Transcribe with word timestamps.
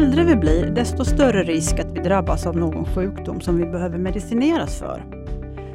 äldre 0.00 0.24
vi 0.24 0.36
blir, 0.36 0.66
desto 0.66 1.04
större 1.04 1.42
risk 1.42 1.78
att 1.78 1.92
vi 1.92 2.00
drabbas 2.00 2.46
av 2.46 2.56
någon 2.56 2.84
sjukdom 2.94 3.40
som 3.40 3.56
vi 3.56 3.66
behöver 3.66 3.98
medicineras 3.98 4.78
för. 4.78 5.04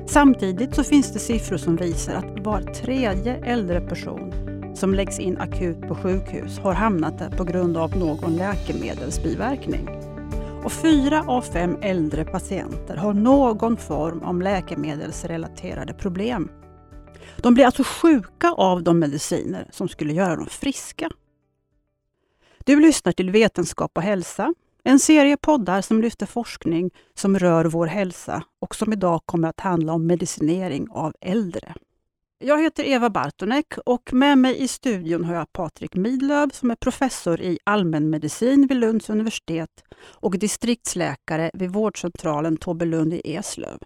Samtidigt 0.08 0.76
så 0.76 0.84
finns 0.84 1.14
det 1.14 1.20
siffror 1.20 1.58
som 1.58 1.76
visar 1.76 2.14
att 2.14 2.46
var 2.46 2.62
tredje 2.62 3.36
äldre 3.36 3.82
person 3.82 4.34
som 4.76 4.94
läggs 4.94 5.20
in 5.20 5.38
akut 5.38 5.82
på 5.82 5.96
sjukhus 5.96 6.60
har 6.60 6.74
hamnat 6.74 7.20
där 7.20 7.30
på 7.30 7.44
grund 7.44 7.78
av 7.78 7.98
någon 7.98 8.36
läkemedelsbiverkning. 8.36 9.90
Och 10.64 10.72
fyra 10.72 11.24
av 11.28 11.42
fem 11.42 11.78
äldre 11.82 12.26
patienter 12.26 12.96
har 12.96 13.14
någon 13.14 13.78
form 13.78 14.22
av 14.22 14.42
läkemedelsrelaterade 14.42 15.94
problem. 15.94 16.50
De 17.38 17.54
blir 17.54 17.66
alltså 17.66 17.84
sjuka 17.84 18.52
av 18.52 18.84
de 18.84 19.00
mediciner 19.00 19.68
som 19.72 19.88
skulle 19.88 20.14
göra 20.14 20.36
dem 20.36 20.48
friska. 20.50 21.10
Du 22.68 22.80
lyssnar 22.80 23.12
till 23.12 23.32
Vetenskap 23.32 23.92
och 23.96 24.04
hälsa, 24.04 24.54
en 24.84 25.00
serie 25.00 25.38
poddar 25.38 25.82
som 25.82 26.02
lyfter 26.02 26.26
forskning 26.26 26.92
som 27.14 27.40
rör 27.40 27.66
vår 27.66 27.88
hälsa 27.88 28.44
och 28.60 28.76
som 28.76 28.94
idag 28.94 29.22
kommer 29.26 29.50
att 29.50 29.60
handla 29.60 29.94
om 29.94 30.08
medicinering 30.08 30.88
av 30.90 31.14
äldre. 31.22 31.74
Jag 32.40 32.62
heter 32.64 32.84
Eva 32.84 33.10
Bartonek 33.10 33.74
och 33.86 34.14
med 34.14 34.38
mig 34.38 34.64
i 34.64 34.68
studion 34.68 35.24
har 35.24 35.36
jag 35.36 35.54
Patrik 35.54 35.96
Midlöv 35.96 36.50
som 36.50 36.72
är 36.72 36.76
professor 36.76 37.42
i 37.42 37.60
allmänmedicin 37.64 38.68
vid 38.68 38.78
Lunds 38.78 39.10
universitet 39.10 39.84
och 40.04 40.40
distriktsläkare 40.40 41.52
vid 41.54 41.70
vårdcentralen 41.70 42.58
Tobelund 42.58 43.14
i 43.14 43.36
Eslöv. 43.36 43.78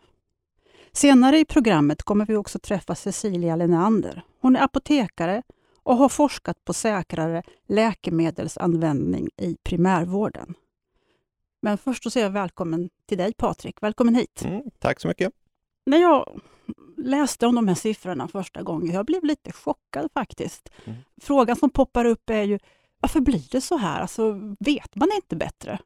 Senare 0.92 1.40
i 1.40 1.46
programmet 1.46 2.04
kommer 2.04 2.26
vi 2.26 2.36
också 2.36 2.60
träffa 2.60 2.96
Cecilia 2.96 3.56
Lenander. 3.56 4.24
Hon 4.42 4.56
är 4.56 4.64
apotekare 4.64 5.44
och 5.84 5.96
har 5.96 6.10
forskat 6.10 6.66
på 6.66 6.74
säkrare 6.74 7.44
läkemedelsanvändning 7.68 9.30
i 9.38 9.58
primärvården. 9.64 10.56
Men 11.62 11.78
först 11.78 12.04
så 12.04 12.10
säger 12.10 12.26
jag 12.26 12.32
välkommen 12.32 12.90
till 13.06 13.18
dig 13.18 13.34
Patrik. 13.34 13.76
Välkommen 13.82 14.16
hit. 14.16 14.42
Mm, 14.46 14.62
tack 14.80 15.00
så 15.00 15.08
mycket. 15.08 15.34
När 15.86 15.98
jag 15.98 16.42
läste 16.98 17.48
om 17.48 17.56
de 17.56 17.68
här 17.68 17.76
siffrorna 17.76 18.28
första 18.28 18.62
gången, 18.62 18.94
jag 18.94 19.06
blev 19.06 19.24
lite 19.24 19.52
chockad 19.52 20.10
faktiskt. 20.14 20.70
Mm. 20.86 21.00
Frågan 21.22 21.56
som 21.56 21.70
poppar 21.70 22.06
upp 22.06 22.30
är 22.30 22.44
ju, 22.44 22.60
varför 23.00 23.20
blir 23.20 23.52
det 23.52 23.62
så 23.62 23.78
här? 23.78 24.02
Alltså, 24.02 24.56
vet 24.60 24.96
man 24.96 25.10
inte 25.16 25.36
bättre? 25.36 25.80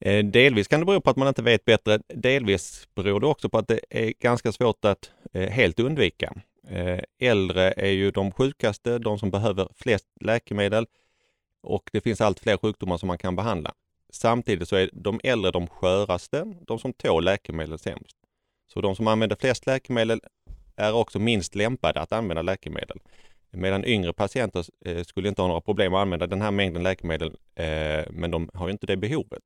Eh, 0.00 0.24
delvis 0.24 0.68
kan 0.68 0.80
det 0.80 0.86
bero 0.86 1.00
på 1.00 1.10
att 1.10 1.16
man 1.16 1.28
inte 1.28 1.42
vet 1.42 1.64
bättre. 1.64 1.98
Delvis 2.08 2.88
beror 2.94 3.20
det 3.20 3.26
också 3.26 3.48
på 3.48 3.58
att 3.58 3.68
det 3.68 3.80
är 3.90 4.12
ganska 4.20 4.52
svårt 4.52 4.84
att 4.84 5.10
eh, 5.32 5.50
helt 5.50 5.80
undvika. 5.80 6.34
Eh, 6.68 7.00
äldre 7.18 7.70
är 7.70 7.90
ju 7.90 8.10
de 8.10 8.32
sjukaste, 8.32 8.98
de 8.98 9.18
som 9.18 9.30
behöver 9.30 9.68
flest 9.74 10.08
läkemedel 10.20 10.86
och 11.62 11.90
det 11.92 12.00
finns 12.00 12.20
allt 12.20 12.40
fler 12.40 12.56
sjukdomar 12.56 12.96
som 12.96 13.06
man 13.06 13.18
kan 13.18 13.36
behandla. 13.36 13.74
Samtidigt 14.12 14.68
så 14.68 14.76
är 14.76 14.90
de 14.92 15.20
äldre 15.24 15.50
de 15.50 15.66
sköraste, 15.66 16.54
de 16.66 16.78
som 16.78 16.92
tål 16.92 17.24
läkemedel 17.24 17.78
sämst. 17.78 18.16
Så 18.66 18.80
de 18.80 18.96
som 18.96 19.06
använder 19.06 19.36
flest 19.36 19.66
läkemedel 19.66 20.20
är 20.76 20.94
också 20.94 21.18
minst 21.18 21.54
lämpade 21.54 22.00
att 22.00 22.12
använda 22.12 22.42
läkemedel. 22.42 22.98
Medan 23.50 23.84
yngre 23.84 24.12
patienter 24.12 24.64
eh, 24.84 25.02
skulle 25.02 25.28
inte 25.28 25.42
ha 25.42 25.48
några 25.48 25.60
problem 25.60 25.94
att 25.94 26.00
använda 26.00 26.26
den 26.26 26.42
här 26.42 26.50
mängden 26.50 26.82
läkemedel, 26.82 27.36
eh, 27.54 28.04
men 28.10 28.30
de 28.30 28.50
har 28.54 28.70
inte 28.70 28.86
det 28.86 28.96
behovet. 28.96 29.42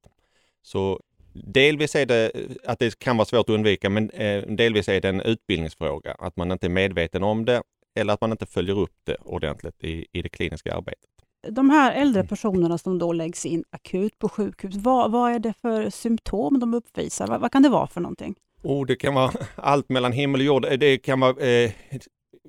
Så 0.63 1.01
delvis 1.45 1.95
är 1.95 2.07
det 2.07 2.33
att 2.65 2.79
det 2.79 2.99
kan 2.99 3.17
vara 3.17 3.27
svårt 3.27 3.49
att 3.49 3.55
undvika, 3.55 3.91
men 3.91 4.11
eh, 4.11 4.43
delvis 4.43 4.89
är 4.89 5.01
det 5.01 5.09
en 5.09 5.21
utbildningsfråga, 5.21 6.17
att 6.19 6.37
man 6.37 6.53
inte 6.53 6.67
är 6.67 6.71
medveten 6.71 7.23
om 7.23 7.45
det 7.45 7.63
eller 7.95 8.13
att 8.13 8.21
man 8.21 8.31
inte 8.31 8.47
följer 8.47 8.79
upp 8.79 8.95
det 9.05 9.17
ordentligt 9.21 9.85
i, 9.85 10.07
i 10.13 10.23
det 10.23 10.29
kliniska 10.29 10.75
arbetet. 10.75 11.11
De 11.49 11.71
här 11.71 11.93
äldre 11.93 12.25
personerna 12.25 12.79
som 12.79 12.99
då 12.99 13.13
läggs 13.13 13.47
in 13.47 13.65
akut 13.71 14.19
på 14.19 14.29
sjukhus, 14.29 14.75
vad, 14.77 15.13
vad 15.13 15.33
är 15.33 15.39
det 15.39 15.55
för 15.63 15.91
symptom 15.91 16.61
de 16.61 16.75
uppvisar? 16.75 17.27
Vad, 17.27 17.41
vad 17.41 17.53
kan 17.53 17.63
det 17.63 17.69
vara 17.69 17.87
för 17.87 18.01
någonting? 18.01 18.35
Oh, 18.63 18.87
det 18.87 18.97
kan 18.97 19.15
vara 19.15 19.33
allt 19.55 19.89
mellan 19.89 20.13
himmel 20.13 20.41
och 20.41 20.45
jord. 20.45 20.67
Det 20.79 20.99
kan 20.99 21.21
vara 21.21 21.47
eh, 21.47 21.73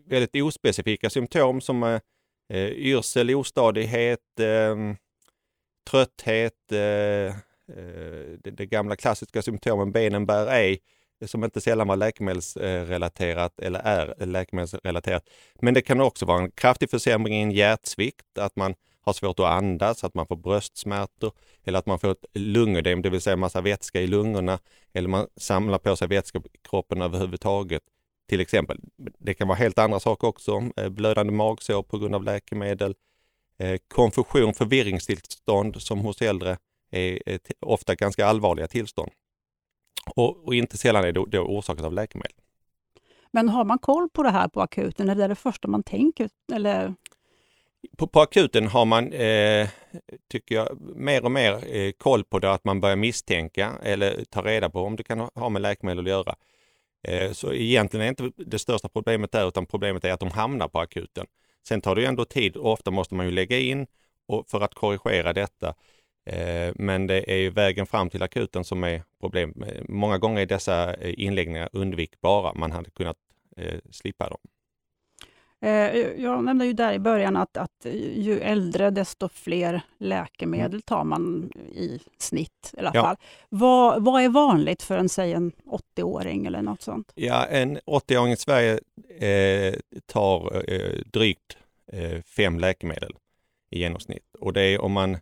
väldigt 0.06 0.44
ospecifika 0.44 1.10
symptom 1.10 1.62
som 1.62 1.84
eh, 1.84 2.68
yrsel, 2.70 3.36
ostadighet, 3.36 4.40
eh, 4.40 4.96
trötthet, 5.90 6.72
eh, 6.72 6.80
eh, 6.80 7.34
Eh, 7.78 8.38
det, 8.44 8.52
det, 8.52 8.66
gamla 8.66 8.96
klassiska 8.96 9.42
symptomen 9.42 9.92
benen 9.92 10.26
bär 10.26 10.48
ej, 10.48 10.80
som 11.26 11.44
inte 11.44 11.62
sällan 11.62 11.88
var 11.88 11.96
läkemedelsrelaterat 11.96 13.60
eller 13.60 13.80
är 13.80 14.26
läkemedelsrelaterat. 14.26 15.30
Men 15.62 15.74
det 15.74 15.82
kan 15.82 16.02
också 16.02 16.26
vara 16.26 16.40
en 16.40 16.52
kraftig 16.52 16.90
försämring 16.90 17.36
i 17.36 17.42
en 17.42 17.52
hjärtsvikt, 17.52 18.38
att 18.38 18.56
man 18.56 18.76
har 19.02 19.14
svårt 19.14 19.40
att 19.40 19.46
andas, 19.46 20.04
att 20.04 20.14
man 20.14 20.28
får 20.28 20.36
bröstsmärtor 20.36 21.32
eller 21.64 21.80
att 21.80 21.86
man 21.86 22.00
får 22.00 22.12
ett 22.12 22.26
lungödem, 22.34 23.02
det 23.02 23.10
vill 23.10 23.22
säga 23.22 23.36
massa 23.36 23.62
vätska 23.62 24.02
i 24.02 24.08
lungorna 24.08 24.60
eller 24.94 25.10
man 25.10 25.28
samlar 25.38 25.78
på 25.78 25.96
sig 25.96 26.08
vätska 26.08 26.40
i 26.40 26.58
kroppen 26.70 27.02
överhuvudtaget. 27.02 27.84
Till 28.30 28.40
exempel. 28.40 28.80
Det 29.20 29.34
kan 29.34 29.48
vara 29.48 29.58
helt 29.58 29.80
andra 29.80 30.00
saker 30.00 30.28
också. 30.28 30.70
Eh, 30.78 30.90
blödande 30.90 31.34
magsår 31.34 31.84
på 31.84 31.98
grund 31.98 32.16
av 32.16 32.24
läkemedel. 32.24 32.96
Eh, 33.58 33.80
konfusion, 33.88 34.54
förvirringstillstånd 34.54 35.82
som 35.82 36.00
hos 36.00 36.22
äldre 36.22 36.58
är 36.92 37.40
ofta 37.60 37.96
ganska 37.96 38.26
allvarliga 38.26 38.68
tillstånd. 38.68 39.12
Och, 40.16 40.48
och 40.48 40.56
inte 40.56 40.78
sällan 40.78 41.04
är 41.04 41.12
det 41.12 41.26
då 41.26 41.40
orsakat 41.40 41.86
av 41.86 41.94
läkemedel. 41.94 42.34
Men 43.32 43.50
har 43.50 43.66
man 43.66 43.80
koll 43.80 44.10
på 44.10 44.24
det 44.24 44.30
här 44.30 44.48
på 44.48 44.62
akuten? 44.62 45.10
Är 45.10 45.16
det 45.16 45.28
det 45.28 45.36
första 45.36 45.68
man 45.68 45.84
tänker? 45.84 46.30
Eller? 46.54 46.94
På, 47.98 48.08
på 48.08 48.22
akuten 48.22 48.68
har 48.68 48.86
man, 48.86 49.14
eh, 49.14 49.70
tycker 50.32 50.56
jag, 50.56 50.80
mer 50.82 51.26
och 51.26 51.32
mer 51.32 51.76
eh, 51.76 51.92
koll 51.92 52.24
på 52.24 52.40
det, 52.40 52.52
att 52.52 52.64
man 52.64 52.82
börjar 52.82 52.96
misstänka 52.96 53.72
eller 53.84 54.24
ta 54.30 54.42
reda 54.42 54.70
på 54.70 54.82
om 54.82 54.96
det 54.96 55.04
kan 55.04 55.20
ha 55.20 55.50
med 55.50 55.62
läkemedel 55.62 56.06
att 56.06 56.10
göra. 56.10 56.36
Eh, 57.08 57.32
så 57.32 57.54
egentligen 57.54 58.06
är 58.06 58.10
inte 58.10 58.32
det 58.38 58.60
största 58.60 58.90
problemet 58.90 59.32
där, 59.32 59.48
utan 59.48 59.66
problemet 59.66 60.04
är 60.04 60.12
att 60.12 60.20
de 60.20 60.32
hamnar 60.32 60.68
på 60.68 60.80
akuten. 60.80 61.26
Sen 61.68 61.82
tar 61.82 61.96
det 61.96 62.02
ju 62.02 62.08
ändå 62.08 62.26
tid 62.26 62.58
och 62.58 62.72
ofta 62.72 62.92
måste 62.92 63.16
man 63.16 63.26
ju 63.26 63.32
lägga 63.32 63.60
in 63.60 63.88
och 64.28 64.48
för 64.48 64.62
att 64.62 64.74
korrigera 64.74 65.34
detta. 65.34 65.74
Eh, 66.30 66.72
men 66.76 67.08
det 67.08 67.32
är 67.32 67.38
ju 67.38 67.50
vägen 67.50 67.86
fram 67.86 68.10
till 68.10 68.24
akuten 68.24 68.64
som 68.64 68.84
är 68.84 69.04
problem. 69.20 69.64
Eh, 69.68 69.84
många 69.88 70.18
gånger 70.18 70.42
är 70.42 70.46
dessa 70.46 70.94
eh, 70.94 71.14
inläggningar 71.18 71.70
undvikbara. 71.74 72.54
Man 72.54 72.72
hade 72.72 72.90
kunnat 72.90 73.18
slippa 73.92 74.30
dem. 74.30 74.40
Jag 76.18 76.44
nämnde 76.44 76.66
ju 76.66 76.74
där 76.74 76.94
i 76.94 77.00
början 77.00 77.36
att, 77.36 77.58
att 77.58 77.86
ju 78.16 78.40
äldre 78.40 78.90
desto 78.90 79.30
fler 79.30 79.82
läkemedel 79.98 80.72
mm. 80.72 80.82
tar 80.82 81.04
man 81.04 81.52
i 81.72 82.00
snitt 82.18 82.74
i 82.74 82.80
alla 82.80 82.92
ja. 82.94 83.02
fall. 83.02 83.16
Vad, 83.50 84.04
vad 84.04 84.22
är 84.22 84.30
vanligt 84.30 84.84
för 84.84 84.98
en, 84.98 85.10
säg 85.10 85.34
en 85.34 85.52
80-åring 85.96 86.46
eller 86.46 86.62
något 86.62 86.82
sånt? 86.82 87.12
Ja, 87.16 87.46
en 87.46 87.80
80-åring 87.80 88.34
i 88.34 88.38
Sverige 88.38 88.80
eh, 89.20 89.74
tar 90.06 90.72
eh, 90.72 91.02
drygt 91.06 91.58
eh, 91.92 92.22
fem 92.22 92.60
läkemedel 92.60 93.16
i 93.70 93.80
genomsnitt. 93.80 94.36
Och 94.40 94.54
det 94.54 94.62
är 94.62 94.82
om 94.82 94.92
man 94.92 95.18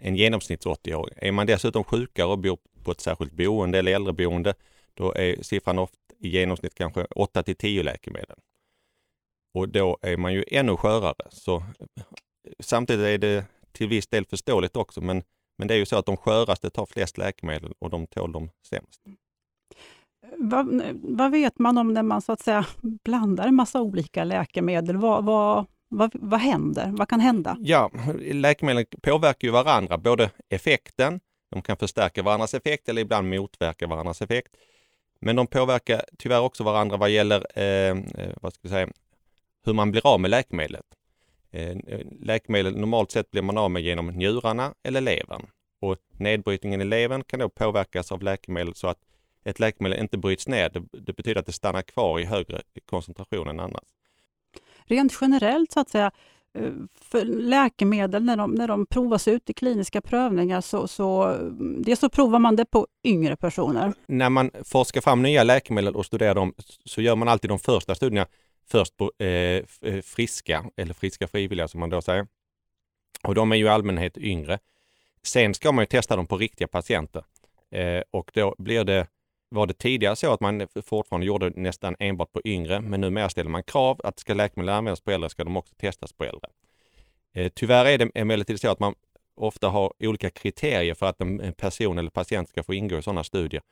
en 0.00 0.16
genomsnitts 0.16 0.66
80-åring. 0.66 1.14
Är 1.16 1.32
man 1.32 1.46
dessutom 1.46 1.84
sjukare 1.84 2.26
och 2.26 2.38
bor 2.38 2.58
på 2.84 2.90
ett 2.90 3.00
särskilt 3.00 3.32
boende 3.32 3.78
eller 3.78 3.94
äldreboende, 3.94 4.54
då 4.94 5.12
är 5.12 5.42
siffran 5.42 5.78
ofta 5.78 5.96
i 6.18 6.28
genomsnitt 6.28 6.74
kanske 6.74 7.04
8 7.04 7.42
till 7.42 7.56
10 7.56 7.82
läkemedel. 7.82 8.36
Och 9.54 9.68
då 9.68 9.98
är 10.02 10.16
man 10.16 10.34
ju 10.34 10.44
ännu 10.48 10.76
skörare. 10.76 11.26
Så, 11.30 11.62
samtidigt 12.60 13.06
är 13.06 13.18
det 13.18 13.44
till 13.72 13.88
viss 13.88 14.06
del 14.06 14.26
förståeligt 14.26 14.76
också, 14.76 15.00
men, 15.00 15.22
men 15.58 15.68
det 15.68 15.74
är 15.74 15.78
ju 15.78 15.86
så 15.86 15.96
att 15.96 16.06
de 16.06 16.16
sköraste 16.16 16.70
tar 16.70 16.86
flest 16.86 17.18
läkemedel 17.18 17.72
och 17.78 17.90
de 17.90 18.06
tål 18.06 18.32
de 18.32 18.50
sämst. 18.68 19.02
Vad, 20.36 20.82
vad, 20.92 21.30
vet 21.30 21.58
man 21.58 21.78
om 21.78 21.94
när 21.94 22.02
man 22.02 22.22
så 22.22 22.32
att 22.32 22.40
säga 22.40 22.66
blandar 22.80 23.46
en 23.46 23.54
massa 23.54 23.80
olika 23.80 24.24
läkemedel? 24.24 24.96
Vad, 24.96 25.24
vad, 25.24 25.66
vad, 25.96 26.10
vad 26.14 26.40
händer? 26.40 26.90
Vad 26.92 27.08
kan 27.08 27.20
hända? 27.20 27.56
Ja, 27.60 27.90
läkemedel 28.18 28.86
påverkar 29.02 29.48
ju 29.48 29.52
varandra, 29.52 29.98
både 29.98 30.30
effekten, 30.48 31.20
de 31.50 31.62
kan 31.62 31.76
förstärka 31.76 32.22
varandras 32.22 32.54
effekt 32.54 32.88
eller 32.88 33.02
ibland 33.02 33.28
motverka 33.30 33.86
varandras 33.86 34.22
effekt. 34.22 34.56
Men 35.20 35.36
de 35.36 35.46
påverkar 35.46 36.02
tyvärr 36.18 36.40
också 36.40 36.64
varandra 36.64 36.96
vad 36.96 37.10
gäller 37.10 37.46
eh, 37.54 37.98
eh, 38.24 38.34
vad 38.42 38.52
ska 38.52 38.60
vi 38.62 38.68
säga, 38.68 38.88
hur 39.64 39.72
man 39.72 39.90
blir 39.90 40.06
av 40.06 40.20
med 40.20 40.30
läkemedlet. 40.30 40.86
Eh, 41.50 41.76
läkemedel 42.20 42.76
normalt 42.76 43.10
sett 43.10 43.30
blir 43.30 43.42
man 43.42 43.58
av 43.58 43.70
med 43.70 43.82
genom 43.82 44.06
njurarna 44.06 44.74
eller 44.82 45.00
levern. 45.00 45.46
Och 45.80 45.96
nedbrytningen 46.12 46.80
i 46.80 46.84
levern 46.84 47.24
kan 47.24 47.40
då 47.40 47.48
påverkas 47.48 48.12
av 48.12 48.22
läkemedel 48.22 48.74
så 48.74 48.88
att 48.88 48.98
ett 49.44 49.60
läkemedel 49.60 50.00
inte 50.00 50.18
bryts 50.18 50.48
ner. 50.48 50.70
Det, 50.70 50.82
det 50.92 51.12
betyder 51.12 51.40
att 51.40 51.46
det 51.46 51.52
stannar 51.52 51.82
kvar 51.82 52.20
i 52.20 52.24
högre 52.24 52.62
koncentration 52.86 53.48
än 53.48 53.60
annars 53.60 53.95
rent 54.86 55.18
generellt 55.20 55.72
så 55.72 55.80
att 55.80 55.90
säga, 55.90 56.10
eh, 56.54 56.72
för 57.00 57.24
läkemedel, 57.24 58.24
när 58.24 58.36
de, 58.36 58.50
när 58.54 58.68
de 58.68 58.86
provas 58.86 59.28
ut 59.28 59.50
i 59.50 59.52
kliniska 59.52 60.00
prövningar, 60.00 60.60
så, 60.60 60.88
så, 60.88 61.36
dels 61.78 62.00
så 62.00 62.08
provar 62.08 62.38
man 62.38 62.56
det 62.56 62.64
på 62.64 62.86
yngre 63.04 63.36
personer. 63.36 63.92
När 64.06 64.30
man 64.30 64.50
forskar 64.64 65.00
fram 65.00 65.22
nya 65.22 65.42
läkemedel 65.42 65.96
och 65.96 66.06
studerar 66.06 66.34
dem 66.34 66.54
så 66.84 67.02
gör 67.02 67.16
man 67.16 67.28
alltid 67.28 67.50
de 67.50 67.58
första 67.58 67.94
studierna 67.94 68.26
först 68.68 68.96
på 68.96 69.12
eh, 69.18 69.28
eh 69.28 70.02
friska, 70.04 70.64
eller 70.76 70.94
friska 70.94 71.28
frivilliga 71.28 71.68
som 71.68 71.80
man 71.80 71.90
då 71.90 72.02
säger. 72.02 72.26
Och 73.22 73.34
de 73.34 73.52
är 73.52 73.56
ju 73.56 73.64
i 73.64 73.68
allmänhet 73.68 74.18
yngre. 74.18 74.58
Sen 75.22 75.54
ska 75.54 75.72
man 75.72 75.82
ju 75.82 75.86
testa 75.86 76.16
dem 76.16 76.26
på 76.26 76.36
riktiga 76.36 76.68
patienter 76.68 77.24
eh, 77.70 78.02
och 78.10 78.30
då 78.34 78.54
blir 78.58 78.84
det 78.84 79.06
var 79.56 79.66
det 79.66 79.78
tidigare 79.78 80.16
så 80.16 80.32
att 80.32 80.40
man 80.40 80.68
fortfarande 80.84 81.26
gjorde 81.26 81.50
nästan 81.50 81.96
enbart 81.98 82.32
på 82.32 82.40
yngre, 82.44 82.80
men 82.80 83.00
numera 83.00 83.28
ställer 83.28 83.50
man 83.50 83.62
krav 83.62 84.00
att 84.04 84.18
ska 84.18 84.34
läkemedel 84.34 84.74
användas 84.74 85.00
på 85.00 85.10
äldre 85.10 85.30
ska 85.30 85.44
de 85.44 85.56
också 85.56 85.74
testas 85.74 86.12
på 86.12 86.24
äldre. 86.24 86.50
Eh, 87.34 87.52
tyvärr 87.54 87.84
är 87.84 87.98
det 87.98 88.10
emellertid 88.14 88.60
så 88.60 88.70
att 88.70 88.80
man 88.80 88.94
ofta 89.36 89.68
har 89.68 89.92
olika 89.98 90.30
kriterier 90.30 90.94
för 90.94 91.06
att 91.06 91.20
en 91.20 91.52
person 91.52 91.98
eller 91.98 92.10
patient 92.10 92.48
ska 92.48 92.62
få 92.62 92.74
ingå 92.74 92.98
i 92.98 93.02
sådana 93.02 93.24
studier. 93.24 93.62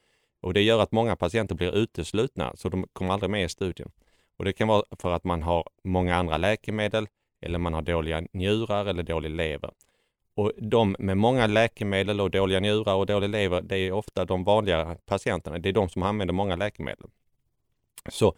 Och 0.40 0.54
det 0.54 0.62
gör 0.62 0.80
att 0.80 0.92
många 0.92 1.16
patienter 1.16 1.54
blir 1.54 1.76
uteslutna, 1.76 2.52
så 2.56 2.68
de 2.68 2.86
kommer 2.92 3.12
aldrig 3.12 3.30
med 3.30 3.44
i 3.44 3.48
studien. 3.48 3.90
Och 4.36 4.44
det 4.44 4.52
kan 4.52 4.68
vara 4.68 4.82
för 4.98 5.12
att 5.12 5.24
man 5.24 5.42
har 5.42 5.68
många 5.84 6.16
andra 6.16 6.36
läkemedel 6.36 7.08
eller 7.42 7.58
man 7.58 7.74
har 7.74 7.82
dåliga 7.82 8.22
njurar 8.32 8.86
eller 8.86 9.02
dålig 9.02 9.30
lever. 9.30 9.70
Och 10.34 10.52
de 10.56 10.96
med 10.98 11.16
många 11.16 11.46
läkemedel 11.46 12.20
och 12.20 12.30
dåliga 12.30 12.60
njurar 12.60 12.94
och 12.94 13.06
dålig 13.06 13.28
lever, 13.28 13.62
det 13.62 13.76
är 13.76 13.92
ofta 13.92 14.24
de 14.24 14.44
vanliga 14.44 14.96
patienterna. 15.06 15.58
Det 15.58 15.68
är 15.68 15.72
de 15.72 15.88
som 15.88 16.02
använder 16.02 16.34
många 16.34 16.56
läkemedel. 16.56 17.06
Så 18.08 18.34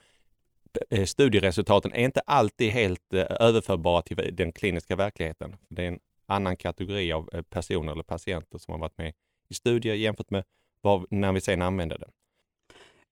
eh, 0.91 1.05
studieresultaten 1.05 1.93
är 1.93 2.05
inte 2.05 2.21
alltid 2.21 2.71
helt 2.71 3.13
eh, 3.13 3.27
överförbara 3.41 4.03
till 4.03 4.31
den 4.33 4.53
kliniska 4.53 4.97
verkligheten. 4.97 5.57
Det 5.69 5.85
är 5.85 5.89
en 5.89 5.99
annan 6.27 6.57
kategori 6.57 7.13
av 7.13 7.31
eh, 7.33 7.43
personer 7.43 7.93
eller 7.93 8.03
patienter 8.03 8.59
som 8.59 8.73
har 8.73 8.79
varit 8.79 8.99
med 8.99 9.15
i 9.49 9.55
studier 9.55 9.95
jämfört 9.95 10.31
med 10.31 10.45
vad, 10.81 11.07
när 11.11 11.33
vi 11.33 11.41
sen 11.41 11.63
använder 11.63 11.99
det. 11.99 12.09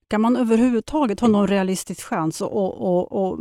Kan 0.08 0.20
man 0.20 0.36
överhuvudtaget 0.36 1.20
ha 1.20 1.28
någon 1.28 1.48
realistisk 1.48 2.02
chans 2.02 2.42
att 2.42 2.50
och, 2.52 3.12
och 3.12 3.38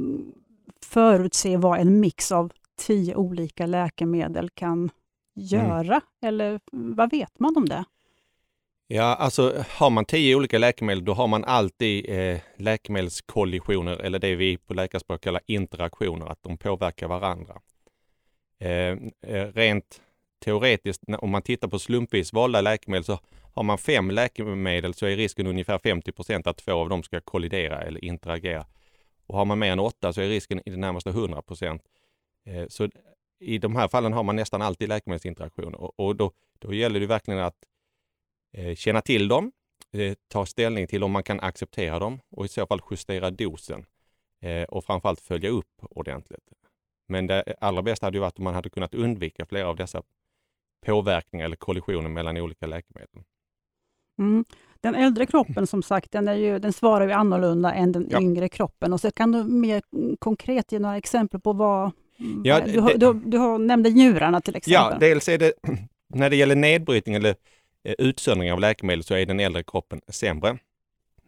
förutse 0.85 1.57
vad 1.57 1.79
en 1.79 1.99
mix 1.99 2.31
av 2.31 2.51
tio 2.75 3.15
olika 3.15 3.65
läkemedel 3.65 4.49
kan 4.49 4.89
göra? 5.33 5.93
Mm. 5.93 6.01
Eller 6.21 6.59
vad 6.71 7.11
vet 7.11 7.39
man 7.39 7.57
om 7.57 7.69
det? 7.69 7.83
Ja, 8.87 9.15
alltså 9.15 9.63
har 9.69 9.89
man 9.89 10.05
tio 10.05 10.35
olika 10.35 10.57
läkemedel, 10.57 11.05
då 11.05 11.13
har 11.13 11.27
man 11.27 11.43
alltid 11.43 12.09
eh, 12.09 12.39
läkemedelskollisioner 12.57 13.97
eller 13.97 14.19
det 14.19 14.35
vi 14.35 14.57
på 14.57 14.73
läkarspråk 14.73 15.21
kallar 15.21 15.41
interaktioner, 15.45 16.25
att 16.25 16.43
de 16.43 16.57
påverkar 16.57 17.07
varandra. 17.07 17.61
Eh, 18.59 18.97
eh, 19.21 19.47
rent 19.53 20.01
teoretiskt, 20.45 21.03
om 21.19 21.29
man 21.29 21.41
tittar 21.41 21.67
på 21.67 21.79
slumpvis 21.79 22.33
valda 22.33 22.61
läkemedel, 22.61 23.03
så 23.03 23.19
har 23.53 23.63
man 23.63 23.77
fem 23.77 24.11
läkemedel 24.11 24.93
så 24.93 25.05
är 25.05 25.15
risken 25.15 25.47
ungefär 25.47 25.77
50% 25.77 26.49
att 26.49 26.57
två 26.57 26.73
av 26.73 26.89
dem 26.89 27.03
ska 27.03 27.21
kollidera 27.21 27.81
eller 27.81 28.05
interagera. 28.05 28.65
Och 29.27 29.37
har 29.37 29.45
man 29.45 29.59
mer 29.59 29.71
än 29.71 29.79
åtta 29.79 30.13
så 30.13 30.21
är 30.21 30.27
risken 30.27 30.61
i 30.65 30.69
det 30.69 30.77
närmaste 30.77 31.09
100 31.09 31.41
eh, 32.45 32.67
Så 32.69 32.89
i 33.39 33.57
de 33.57 33.75
här 33.75 33.87
fallen 33.87 34.13
har 34.13 34.23
man 34.23 34.35
nästan 34.35 34.61
alltid 34.61 34.89
läkemedelsinteraktioner 34.89 36.01
och 36.01 36.15
då, 36.15 36.31
då 36.59 36.73
gäller 36.73 36.99
det 36.99 37.05
verkligen 37.05 37.39
att 37.39 37.65
känna 38.75 39.01
till 39.01 39.27
dem, 39.27 39.51
ta 40.27 40.45
ställning 40.45 40.87
till 40.87 41.03
om 41.03 41.11
man 41.11 41.23
kan 41.23 41.39
acceptera 41.39 41.99
dem 41.99 42.19
och 42.29 42.45
i 42.45 42.47
så 42.47 42.67
fall 42.67 42.81
justera 42.91 43.31
dosen 43.31 43.85
och 44.67 44.85
framförallt 44.85 45.21
följa 45.21 45.49
upp 45.49 45.81
ordentligt. 45.81 46.49
Men 47.07 47.27
det 47.27 47.43
allra 47.61 47.81
bästa 47.81 48.05
hade 48.05 48.17
ju 48.17 48.21
varit 48.21 48.37
om 48.37 48.43
man 48.43 48.53
hade 48.53 48.69
kunnat 48.69 48.95
undvika 48.95 49.45
flera 49.45 49.67
av 49.67 49.75
dessa 49.75 50.03
påverkningar 50.85 51.45
eller 51.45 51.55
kollisioner 51.55 52.09
mellan 52.09 52.37
olika 52.37 52.67
läkemedel. 52.67 53.23
Mm. 54.19 54.45
Den 54.81 54.95
äldre 54.95 55.25
kroppen 55.25 55.67
som 55.67 55.83
sagt, 55.83 56.11
den, 56.11 56.27
är 56.27 56.33
ju, 56.33 56.59
den 56.59 56.73
svarar 56.73 57.07
ju 57.07 57.11
annorlunda 57.11 57.73
än 57.73 57.91
den 57.91 58.07
ja. 58.09 58.21
yngre 58.21 58.49
kroppen. 58.49 58.93
Och 58.93 59.01
så 59.01 59.11
Kan 59.11 59.31
du 59.31 59.43
mer 59.43 59.81
konkret 60.19 60.71
ge 60.71 60.79
några 60.79 60.97
exempel 60.97 61.39
på 61.39 61.53
vad... 61.53 61.91
Ja, 62.43 62.59
du, 62.59 62.81
det, 62.81 62.97
du, 62.97 63.13
du 63.13 63.37
har, 63.37 63.57
nämnde 63.57 63.89
njurarna 63.89 64.41
till 64.41 64.55
exempel. 64.55 64.73
Ja, 64.73 64.97
dels 64.99 65.29
är 65.29 65.37
det 65.37 65.53
när 66.13 66.29
det 66.29 66.35
gäller 66.35 66.55
nedbrytning 66.55 67.15
eller 67.15 67.35
eh, 67.83 67.95
utsöndring 67.97 68.51
av 68.51 68.59
läkemedel 68.59 69.03
så 69.03 69.13
är 69.13 69.25
den 69.25 69.39
äldre 69.39 69.63
kroppen 69.63 70.01
sämre. 70.07 70.57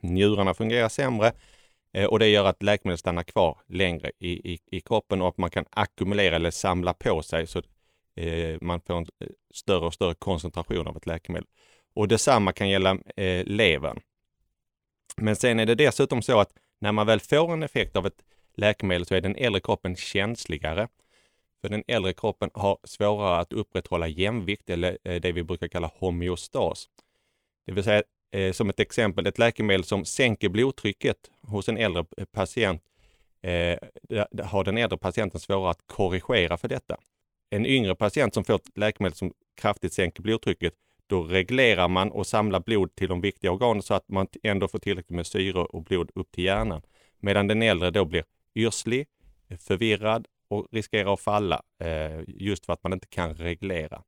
Njurarna 0.02 0.54
fungerar 0.54 0.90
sämre 0.90 1.32
Eh, 1.96 2.06
och 2.06 2.20
det 2.20 2.28
gör 2.28 2.46
att 2.46 2.64
läkemedel 2.64 2.98
stannar 2.98 3.24
kvar 3.24 3.58
längre 3.68 4.12
i, 4.20 4.54
i, 4.54 4.60
i 4.72 4.82
kroppen 4.82 5.22
och 5.22 5.28
att 5.28 5.38
man 5.38 5.50
kan 5.50 5.66
ackumulera 5.70 6.36
eller 6.36 6.52
samla 6.52 6.94
på 6.94 7.22
sig 7.22 7.48
så 7.48 7.62
eh, 8.16 8.58
man 8.62 8.82
får 8.82 8.98
en 8.98 9.08
större 9.54 9.86
och 9.86 9.94
större 9.94 10.14
koncentration 10.14 10.88
av 10.88 10.98
ett 10.98 11.06
läkemedel. 11.06 11.48
Och 11.94 12.08
detsamma 12.08 12.52
kan 12.52 12.70
gälla 12.70 12.98
eh, 13.16 13.46
levern. 13.46 14.00
Men 15.18 15.36
sen 15.36 15.60
är 15.60 15.66
det 15.66 15.76
dessutom 15.76 16.22
så 16.22 16.40
att 16.40 16.54
när 16.80 16.92
man 16.92 17.08
väl 17.08 17.20
får 17.20 17.54
en 17.54 17.64
effekt 17.64 17.96
av 17.96 18.06
ett 18.06 18.22
läkemedel 18.58 19.06
så 19.06 19.16
är 19.16 19.22
den 19.22 19.36
äldre 19.36 19.62
kroppen 19.62 19.96
känsligare. 19.96 20.88
För 21.62 21.70
den 21.70 21.84
äldre 21.88 22.14
kroppen 22.14 22.50
har 22.54 22.78
svårare 22.84 23.38
att 23.38 23.54
upprätthålla 23.54 24.08
jämvikt 24.08 24.70
eller 24.70 24.98
eh, 25.04 25.22
det 25.22 25.32
vi 25.32 25.44
brukar 25.44 25.68
kalla 25.68 25.92
homeostas. 25.96 26.90
Det 27.66 27.72
vill 27.72 27.84
säga 27.84 28.04
eh, 28.32 28.52
som 28.52 28.70
ett 28.70 28.80
exempel, 28.80 29.28
ett 29.28 29.40
läkemedel 29.40 29.84
som 29.84 30.06
sänker 30.06 30.50
blodtrycket 30.50 31.18
hos 31.42 31.70
en 31.70 31.78
äldre 31.78 32.06
eh, 32.18 32.26
patient 32.26 32.82
eh, 33.42 33.78
har 34.44 34.64
den 34.64 34.78
äldre 34.78 34.98
patienten 34.98 35.40
svårare 35.40 35.72
att 35.72 35.82
korrigera 35.86 36.58
för 36.58 36.68
detta. 36.68 36.98
En 37.50 37.66
yngre 37.66 37.96
patient 37.96 38.34
som 38.34 38.44
får 38.44 38.56
ett 38.56 38.78
läkemedel 38.78 39.16
som 39.16 39.34
kraftigt 39.56 39.94
sänker 39.94 40.22
blodtrycket, 40.22 40.74
då 41.08 41.24
reglerar 41.24 41.88
man 41.88 42.12
och 42.12 42.28
samlar 42.28 42.60
blod 42.60 42.96
till 42.96 43.08
de 43.08 43.22
viktiga 43.22 43.52
organen 43.52 43.82
så 43.84 43.94
att 43.94 44.10
man 44.10 44.28
ändå 44.44 44.68
får 44.68 44.80
tillräckligt 44.80 45.16
med 45.16 45.28
syre 45.28 45.60
och 45.60 45.84
blod 45.84 46.12
upp 46.16 46.32
till 46.32 46.44
hjärnan. 46.44 46.82
Medan 47.20 47.48
den 47.48 47.62
äldre 47.62 47.92
då 47.92 48.06
blir 48.06 48.24
yrslig, 48.56 49.08
förvirrad 49.60 50.28
och 50.48 50.68
riskerar 50.72 51.14
att 51.14 51.22
falla 51.22 51.62
eh, 51.84 52.22
just 52.28 52.66
för 52.66 52.74
att 52.74 52.84
man 52.84 52.94
inte 52.94 53.08
kan 53.08 53.34
reglera. 53.34 54.04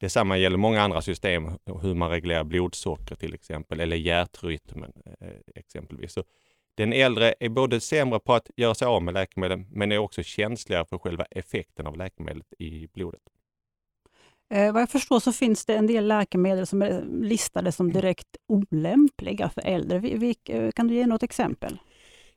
Detsamma 0.00 0.38
gäller 0.38 0.56
många 0.56 0.82
andra 0.82 1.02
system, 1.02 1.50
hur 1.82 1.94
man 1.94 2.10
reglerar 2.10 2.44
blodsocker 2.44 3.14
till 3.14 3.34
exempel, 3.34 3.80
eller 3.80 3.96
hjärtrytmen 3.96 4.92
eh, 5.20 5.28
exempelvis. 5.54 6.12
Så 6.12 6.24
den 6.74 6.92
äldre 6.92 7.34
är 7.40 7.48
både 7.48 7.80
sämre 7.80 8.20
på 8.20 8.34
att 8.34 8.50
göra 8.56 8.74
sig 8.74 8.86
av 8.86 9.02
med 9.02 9.14
läkemedel, 9.14 9.64
men 9.70 9.92
är 9.92 9.98
också 9.98 10.22
känsligare 10.22 10.84
för 10.84 10.98
själva 10.98 11.24
effekten 11.24 11.86
av 11.86 11.96
läkemedlet 11.96 12.46
i 12.58 12.88
blodet. 12.94 13.22
Eh, 14.50 14.72
vad 14.72 14.82
jag 14.82 14.90
förstår 14.90 15.20
så 15.20 15.32
finns 15.32 15.66
det 15.66 15.74
en 15.74 15.86
del 15.86 16.06
läkemedel 16.06 16.66
som 16.66 16.82
är 16.82 17.04
listade 17.20 17.72
som 17.72 17.92
direkt 17.92 18.36
olämpliga 18.46 19.48
för 19.48 19.60
äldre. 19.60 19.98
Vi, 19.98 20.16
vi, 20.16 20.36
eh, 20.54 20.70
kan 20.70 20.88
du 20.88 20.94
ge 20.94 21.06
något 21.06 21.22
exempel? 21.22 21.78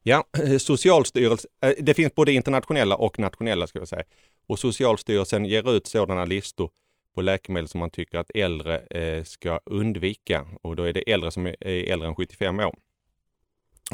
Ja, 0.10 0.24
Socialstyrelsen, 0.60 1.52
eh, 1.62 1.74
det 1.80 1.94
finns 1.94 2.16
både 2.16 2.32
internationella 2.32 2.96
och 2.96 3.20
nationella 3.20 3.68
ska 3.68 3.80
jag 3.80 3.88
säga. 3.88 4.04
Och 4.48 4.60
Socialstyrelsen 4.60 5.46
ger 5.46 5.76
ut 5.76 5.88
sådana 5.88 6.26
listor 6.26 6.70
på 7.16 7.22
läkemedel 7.22 7.68
som 7.68 7.80
man 7.80 7.90
tycker 7.90 8.18
att 8.18 8.32
äldre 8.34 8.80
eh, 8.80 9.24
ska 9.24 9.60
undvika. 9.66 10.48
Och 10.62 10.76
då 10.76 10.84
är 10.84 10.94
det 10.94 11.12
äldre 11.12 11.32
som 11.32 11.46
är 11.46 11.64
äldre 11.64 12.08
än 12.08 12.16
75 12.16 12.60
år. 12.60 12.76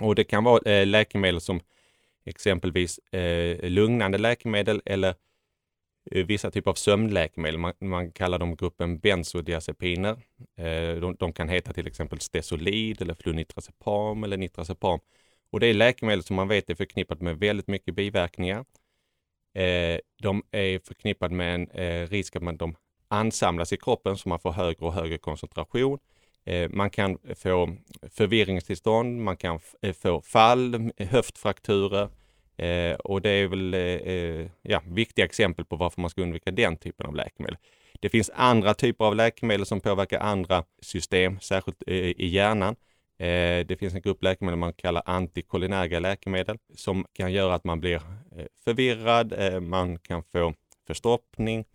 Och 0.01 0.15
det 0.15 0.23
kan 0.23 0.43
vara 0.43 0.71
eh, 0.71 0.87
läkemedel 0.87 1.41
som 1.41 1.59
exempelvis 2.25 2.99
lugnande 3.61 4.17
läkemedel 4.17 4.81
eller 4.85 5.15
vissa 6.11 6.51
typer 6.51 6.71
av 6.71 6.75
sömnläkemedel. 6.75 7.57
Man, 7.57 7.73
man, 7.79 8.11
kallar 8.11 8.39
dem 8.39 8.55
gruppen 8.55 8.99
bensodiazepiner. 8.99 10.11
Eh, 10.57 10.99
de, 11.01 11.15
de, 11.19 11.33
kan 11.33 11.49
heta 11.49 11.73
till 11.73 11.87
exempel 11.87 12.19
Stesolid 12.19 13.01
eller 13.01 13.13
flunitrazepam 13.13 14.23
eller 14.23 14.37
nitrazepam. 14.37 14.99
Och 15.55 15.61
det 15.61 15.67
är 15.67 15.73
läkemedel 15.73 16.23
som 16.23 16.35
man 16.35 16.47
vet 16.47 16.69
är 16.69 16.75
förknippat 16.75 17.21
med 17.21 17.39
väldigt 17.39 17.67
mycket 17.67 17.95
biverkningar. 17.95 18.65
Eh, 19.53 19.99
de 20.21 20.43
är 20.51 20.79
förknippade 20.79 21.35
med 21.35 21.55
en 21.55 21.71
eh, 21.71 22.07
risk 22.07 22.35
att 22.35 22.59
de 22.59 22.75
ansamlas 23.07 23.73
i 23.73 23.77
kroppen 23.77 24.17
så 24.17 24.29
man 24.29 24.39
får 24.39 24.51
högre 24.51 24.85
och 24.85 24.93
högre 24.93 25.17
koncentration. 25.17 25.99
Eh, 26.45 26.69
man 26.69 26.89
kan 26.89 27.17
få 27.35 27.75
förvirringstillstånd, 28.11 29.21
man 29.21 29.37
kan 29.37 29.59
eh, 29.81 29.93
få 29.93 30.21
fall, 30.21 30.91
eh, 30.97 31.07
höftfrakturer 31.07 32.09
eh, 32.57 32.95
och 32.95 33.21
det 33.21 33.29
är 33.29 33.47
väl 33.47 33.73
eh, 33.73 34.51
ja, 34.61 34.81
viktiga 34.85 35.25
exempel 35.25 35.65
på 35.65 35.75
varför 35.75 36.01
man 36.01 36.09
ska 36.09 36.21
undvika 36.21 36.51
den 36.51 36.77
typen 36.77 37.05
av 37.05 37.15
läkemedel. 37.15 37.57
Det 37.99 38.09
finns 38.09 38.31
andra 38.33 38.73
typer 38.73 39.05
av 39.05 39.15
läkemedel 39.15 39.65
som 39.65 39.81
påverkar 39.81 40.19
andra 40.19 40.63
system, 40.81 41.39
särskilt 41.39 41.83
i 41.87 42.27
hjärnan. 42.27 42.75
Eh, 43.17 43.65
det 43.65 43.79
finns 43.79 43.93
en 43.93 44.01
grupp 44.01 44.23
läkemedel 44.23 44.59
man 44.59 44.73
kallar 44.73 45.03
antikolinerga 45.05 45.99
läkemedel 45.99 46.57
som 46.75 47.05
kan 47.13 47.33
göra 47.33 47.55
att 47.55 47.63
man 47.63 47.79
blir 47.79 47.95
eh, 47.95 48.45
förvirrad, 48.63 49.33
eh, 49.33 49.59
man 49.59 49.99
kan 49.99 50.23
få 50.23 50.53
förstoppning, 50.87 51.65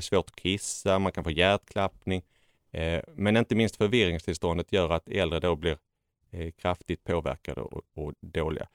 svårt 0.00 0.30
att 0.30 0.36
kissa, 0.36 0.98
man 0.98 1.12
kan 1.12 1.24
få 1.24 1.30
hjärtklappning. 1.30 2.22
Men 3.14 3.36
inte 3.36 3.54
minst 3.54 3.76
förvirringstillståndet 3.76 4.72
gör 4.72 4.90
att 4.90 5.08
äldre 5.08 5.40
då 5.40 5.56
blir 5.56 5.78
kraftigt 6.56 7.04
påverkade 7.04 7.60
och, 7.60 7.82
och 7.94 8.12
dåliga. 8.20 8.68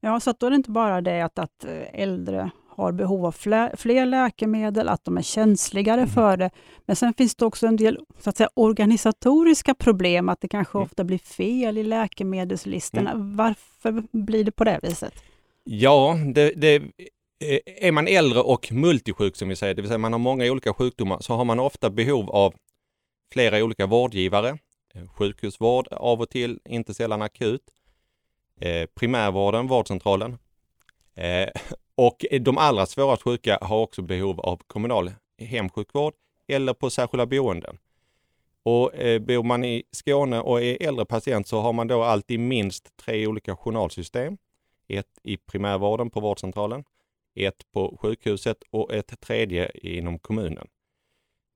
Ja, 0.00 0.20
så 0.20 0.32
då 0.38 0.46
är 0.46 0.50
det 0.50 0.56
inte 0.56 0.70
bara 0.70 1.00
det 1.00 1.20
att, 1.22 1.38
att 1.38 1.64
äldre 1.92 2.50
har 2.76 2.92
behov 2.92 3.26
av 3.26 3.32
fler, 3.32 3.76
fler 3.76 4.06
läkemedel, 4.06 4.88
att 4.88 5.04
de 5.04 5.18
är 5.18 5.22
känsligare 5.22 6.00
mm. 6.00 6.10
för 6.10 6.36
det. 6.36 6.50
Men 6.86 6.96
sen 6.96 7.14
finns 7.14 7.34
det 7.34 7.46
också 7.46 7.66
en 7.66 7.76
del 7.76 7.98
så 8.18 8.30
att 8.30 8.36
säga, 8.36 8.50
organisatoriska 8.54 9.74
problem, 9.74 10.28
att 10.28 10.40
det 10.40 10.48
kanske 10.48 10.78
mm. 10.78 10.86
ofta 10.86 11.04
blir 11.04 11.18
fel 11.18 11.78
i 11.78 11.82
läkemedelslistorna. 11.82 13.10
Mm. 13.10 13.36
Varför 13.36 14.02
blir 14.12 14.44
det 14.44 14.52
på 14.52 14.64
det 14.64 14.80
viset? 14.82 15.14
Ja, 15.64 16.16
det, 16.34 16.52
det 16.56 16.82
är 17.66 17.92
man 17.92 18.08
äldre 18.08 18.40
och 18.40 18.72
multisjuk 18.72 19.36
som 19.36 19.48
vi 19.48 19.56
säger, 19.56 19.74
det 19.74 19.82
vill 19.82 19.88
säga 19.88 19.98
man 19.98 20.12
har 20.12 20.18
många 20.18 20.44
olika 20.44 20.74
sjukdomar, 20.74 21.18
så 21.20 21.34
har 21.34 21.44
man 21.44 21.60
ofta 21.60 21.90
behov 21.90 22.30
av 22.30 22.54
flera 23.32 23.64
olika 23.64 23.86
vårdgivare. 23.86 24.58
Sjukhusvård 25.16 25.88
av 25.90 26.20
och 26.20 26.30
till, 26.30 26.60
inte 26.64 26.94
sällan 26.94 27.22
akut. 27.22 27.62
Primärvården, 28.94 29.66
vårdcentralen. 29.66 30.38
Och 32.02 32.26
de 32.40 32.58
allra 32.58 32.86
svårast 32.86 33.22
sjuka 33.22 33.58
har 33.60 33.78
också 33.78 34.02
behov 34.02 34.40
av 34.40 34.60
kommunal 34.66 35.10
hemsjukvård 35.38 36.14
eller 36.48 36.74
på 36.74 36.90
särskilda 36.90 37.26
boenden. 37.26 37.78
Och 38.62 38.94
eh, 38.94 39.18
bor 39.18 39.42
man 39.42 39.64
i 39.64 39.82
Skåne 39.90 40.40
och 40.40 40.62
är 40.62 40.82
äldre 40.82 41.04
patient 41.04 41.46
så 41.46 41.60
har 41.60 41.72
man 41.72 41.88
då 41.88 42.02
alltid 42.02 42.40
minst 42.40 42.96
tre 42.96 43.26
olika 43.26 43.56
journalsystem. 43.56 44.38
Ett 44.88 45.18
i 45.22 45.36
primärvården 45.36 46.10
på 46.10 46.20
vårdcentralen, 46.20 46.84
ett 47.34 47.72
på 47.72 47.98
sjukhuset 48.02 48.62
och 48.70 48.94
ett 48.94 49.20
tredje 49.20 49.70
inom 49.74 50.18
kommunen. 50.18 50.68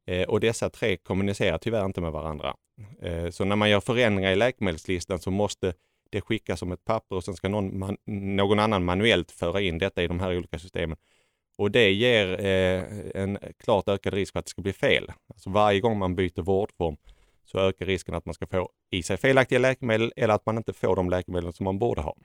Eh, 0.06 0.28
och 0.28 0.40
dessa 0.40 0.70
tre 0.70 0.96
kommunicerar 0.96 1.58
tyvärr 1.58 1.84
inte 1.84 2.00
med 2.00 2.12
varandra. 2.12 2.54
Eh, 3.02 3.30
så 3.30 3.44
när 3.44 3.56
man 3.56 3.70
gör 3.70 3.80
förändringar 3.80 4.32
i 4.32 4.36
läkemedelslistan 4.36 5.18
så 5.18 5.30
måste 5.30 5.74
det 6.14 6.20
skickas 6.20 6.60
som 6.60 6.72
ett 6.72 6.84
papper 6.84 7.16
och 7.16 7.24
sen 7.24 7.34
ska 7.34 7.48
någon, 7.48 7.78
man, 7.78 7.96
någon 8.06 8.58
annan 8.58 8.84
manuellt 8.84 9.30
föra 9.30 9.60
in 9.60 9.78
detta 9.78 10.02
i 10.02 10.06
de 10.06 10.20
här 10.20 10.36
olika 10.36 10.58
systemen. 10.58 10.98
Och 11.56 11.70
det 11.70 11.92
ger 11.92 12.40
eh, 12.44 12.84
en 13.22 13.38
klart 13.58 13.88
ökad 13.88 14.14
risk 14.14 14.32
för 14.32 14.38
att 14.38 14.44
det 14.44 14.50
ska 14.50 14.62
bli 14.62 14.72
fel. 14.72 15.12
Alltså 15.28 15.50
varje 15.50 15.80
gång 15.80 15.98
man 15.98 16.14
byter 16.14 16.42
vårdform 16.42 16.96
så 17.44 17.58
ökar 17.58 17.86
risken 17.86 18.14
att 18.14 18.24
man 18.24 18.34
ska 18.34 18.46
få 18.46 18.70
i 18.90 19.02
sig 19.02 19.16
felaktiga 19.16 19.58
läkemedel 19.58 20.12
eller 20.16 20.34
att 20.34 20.46
man 20.46 20.56
inte 20.56 20.72
får 20.72 20.96
de 20.96 21.10
läkemedel 21.10 21.52
som 21.52 21.64
man 21.64 21.78
borde 21.78 22.02
ha. 22.02 22.16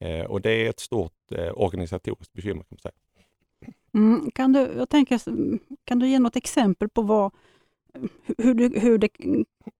Eh, 0.00 0.24
och 0.24 0.40
det 0.40 0.50
är 0.50 0.70
ett 0.70 0.80
stort 0.80 1.32
eh, 1.32 1.52
organisatoriskt 1.54 2.32
bekymmer. 2.32 2.62
Kan, 2.62 2.66
man 2.70 2.78
säga. 2.78 2.94
Mm, 3.94 4.30
kan, 4.30 4.52
du, 4.52 4.60
jag 4.76 4.88
tänker, 4.88 5.20
kan 5.84 5.98
du 5.98 6.08
ge 6.08 6.18
något 6.18 6.36
exempel 6.36 6.88
på 6.88 7.02
vad, 7.02 7.32
hur, 8.38 8.54
du, 8.54 8.80
hur 8.80 8.98
det 8.98 9.08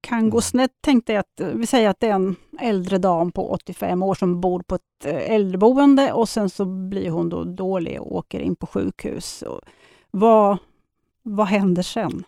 kan 0.00 0.31
gå 0.31 0.40
snett? 0.40 0.71
Tänk 0.81 1.07
dig 1.07 1.17
att 1.17 1.40
vi 1.55 1.67
säger 1.67 1.88
att 1.88 2.00
det 2.00 2.07
är 2.07 2.14
en 2.14 2.37
äldre 2.61 2.99
dam 2.99 3.33
på 3.33 3.50
85 3.50 4.02
år 4.02 4.14
som 4.14 4.40
bor 4.40 4.62
på 4.62 4.75
ett 4.75 5.05
eh, 5.05 5.31
äldreboende 5.31 6.12
och 6.12 6.29
sen 6.29 6.50
så 6.50 6.64
blir 6.64 7.11
hon 7.11 7.29
då 7.29 7.45
dålig 7.45 8.00
och 8.00 8.17
åker 8.17 8.40
in 8.40 8.57
på 8.57 8.67
sjukhus. 8.67 9.45
Vad, 10.11 10.59
vad 11.23 11.47
händer 11.47 11.83
sen? 11.83 12.25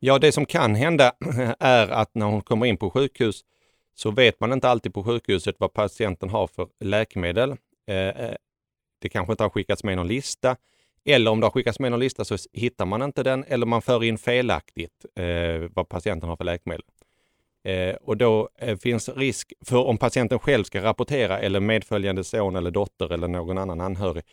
Ja, 0.00 0.18
det 0.18 0.32
som 0.32 0.46
kan 0.46 0.74
hända 0.74 1.12
är 1.58 1.88
att 1.88 2.14
när 2.14 2.26
hon 2.26 2.42
kommer 2.42 2.66
in 2.66 2.76
på 2.76 2.90
sjukhus 2.90 3.44
så 3.94 4.10
vet 4.10 4.40
man 4.40 4.52
inte 4.52 4.68
alltid 4.68 4.94
på 4.94 5.04
sjukhuset 5.04 5.56
vad 5.58 5.72
patienten 5.72 6.28
har 6.28 6.46
för 6.46 6.68
läkemedel. 6.80 7.50
Eh, 7.86 7.96
eh, 7.96 8.34
det 8.98 9.08
kanske 9.08 9.32
inte 9.32 9.42
har 9.42 9.50
skickats 9.50 9.84
med 9.84 9.96
någon 9.96 10.08
lista 10.08 10.56
eller 11.04 11.30
om 11.30 11.40
det 11.40 11.46
har 11.46 11.50
skickats 11.50 11.78
med 11.78 11.90
någon 11.90 12.00
lista 12.00 12.24
så 12.24 12.36
hittar 12.52 12.86
man 12.86 13.02
inte 13.02 13.22
den 13.22 13.44
eller 13.44 13.66
man 13.66 13.82
för 13.82 14.04
in 14.04 14.18
felaktigt 14.18 15.06
eh, 15.14 15.70
vad 15.70 15.88
patienten 15.88 16.28
har 16.28 16.36
för 16.36 16.44
läkemedel. 16.44 16.84
Eh, 17.64 17.94
och 17.94 18.16
då 18.16 18.48
eh, 18.58 18.78
finns 18.78 19.08
risk 19.08 19.52
för 19.64 19.84
om 19.84 19.98
patienten 19.98 20.38
själv 20.38 20.64
ska 20.64 20.82
rapportera 20.82 21.38
eller 21.38 21.60
medföljande 21.60 22.24
son 22.24 22.56
eller 22.56 22.70
dotter 22.70 23.12
eller 23.12 23.28
någon 23.28 23.58
annan 23.58 23.80
anhörig, 23.80 24.24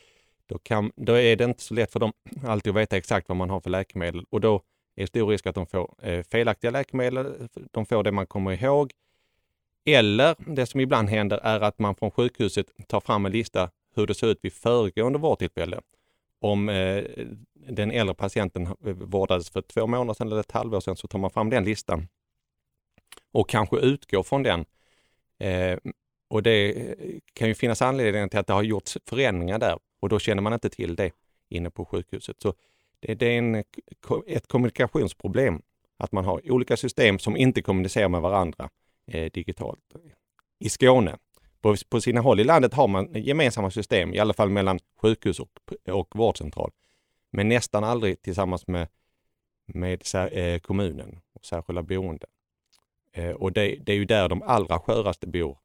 då, 0.46 0.58
kan, 0.58 0.92
då 0.96 1.14
är 1.14 1.36
det 1.36 1.44
inte 1.44 1.64
så 1.64 1.74
lätt 1.74 1.92
för 1.92 2.00
dem 2.00 2.14
alltid 2.46 2.70
att 2.70 2.78
veta 2.78 2.98
exakt 2.98 3.30
vad 3.30 3.38
man 3.38 3.50
har 3.50 3.60
för 3.60 3.70
läkemedel 3.70 4.26
och 4.30 4.42
då 4.42 4.56
är 4.96 5.02
det 5.04 5.08
stor 5.08 5.28
risk 5.28 5.48
att 5.48 5.56
de 5.56 5.68
får 5.68 5.96
eh, 6.02 6.24
felaktiga 6.24 6.72
läkemedel. 6.72 7.50
De 7.72 7.86
får 7.86 8.04
det 8.04 8.12
man 8.12 8.28
kommer 8.28 8.64
ihåg. 8.64 8.92
Eller 9.86 10.36
det 10.56 10.66
som 10.66 10.80
ibland 10.80 11.10
händer 11.10 11.40
är 11.44 11.60
att 11.60 11.80
man 11.80 11.96
från 11.96 12.12
sjukhuset 12.12 12.66
tar 12.88 13.00
fram 13.00 13.26
en 13.26 13.32
lista 13.32 13.70
hur 13.96 14.08
det 14.08 14.14
såg 14.14 14.30
ut 14.30 14.40
vid 14.42 14.54
föregående 14.54 15.20
vårdtillfälle 15.20 15.82
om 16.40 16.70
eh, 16.70 17.04
den 17.54 17.92
äldre 17.92 18.16
patienten 18.16 18.64
eh, 18.66 18.94
vårdades 18.94 19.50
för 19.50 19.62
två 19.62 19.88
månader 19.88 20.14
sedan 20.14 20.28
eller 20.28 20.40
ett 20.40 20.52
halvår 20.52 20.80
sedan 20.80 20.96
så 20.96 21.08
tar 21.08 21.20
man 21.20 21.30
fram 21.30 21.50
den 21.50 21.64
listan 21.64 22.08
och 23.32 23.50
kanske 23.50 23.78
utgår 23.78 24.24
från 24.24 24.44
den. 24.44 24.66
Eh, 25.40 25.78
och 26.28 26.44
det 26.44 26.72
eh, 26.72 27.20
kan 27.34 27.48
ju 27.48 27.56
finnas 27.56 27.82
anledningar 27.82 28.28
till 28.28 28.40
att 28.40 28.48
det 28.48 28.54
har 28.54 28.64
gjorts 28.64 28.98
förändringar 29.06 29.60
där 29.60 29.80
och 30.00 30.10
då 30.10 30.20
känner 30.20 30.42
man 30.42 30.54
inte 30.54 30.70
till 30.70 30.96
det 30.96 31.12
inne 31.50 31.70
på 31.70 31.86
sjukhuset. 31.86 32.42
Så 32.42 32.54
det, 33.00 33.16
det 33.16 33.26
är 33.26 33.38
en, 33.38 33.56
eh, 33.56 33.64
ett 34.28 34.48
kommunikationsproblem 34.48 35.62
att 35.98 36.12
man 36.12 36.26
har 36.26 36.52
olika 36.52 36.78
system 36.78 37.20
som 37.20 37.38
inte 37.38 37.62
kommunicerar 37.62 38.10
med 38.10 38.22
varandra 38.22 38.70
eh, 39.08 39.32
digitalt. 39.32 39.96
I 40.60 40.70
Skåne 40.70 41.18
på, 41.62 41.76
på 41.90 42.02
sina 42.02 42.22
håll 42.22 42.40
i 42.40 42.44
landet 42.44 42.74
har 42.74 42.88
man 42.88 43.14
gemensamma 43.14 43.72
system, 43.72 44.14
i 44.14 44.20
alla 44.20 44.34
fall 44.34 44.50
mellan 44.50 44.80
sjukhus 45.02 45.40
och, 45.40 45.50
och 45.92 46.16
vårdcentral. 46.16 46.72
Men 47.32 47.50
nästan 47.50 47.84
aldrig 47.84 48.22
tillsammans 48.22 48.68
med, 48.68 48.88
med 49.66 50.04
eh, 50.32 50.60
kommunen 50.60 51.20
och 51.34 51.46
särskilda 51.46 51.84
boenden. 51.84 52.30
Eh, 53.14 53.32
och 53.32 53.52
det, 53.52 53.76
det, 53.76 53.92
är 53.92 53.96
ju 53.96 54.06
där 54.06 54.30
de 54.30 54.42
allra 54.42 54.80
sköraste 54.80 55.28
bor. 55.28 55.58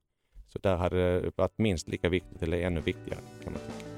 Så 0.49 0.59
där 0.59 0.77
hade 0.77 1.21
det 1.21 1.31
varit 1.37 1.59
minst 1.59 1.89
lika 1.89 2.09
viktigt 2.09 2.43
eller 2.43 2.61
ännu 2.61 2.81
viktigare 2.81 3.21
kan 3.45 3.53
man 3.53 3.63
tycka. 3.63 3.95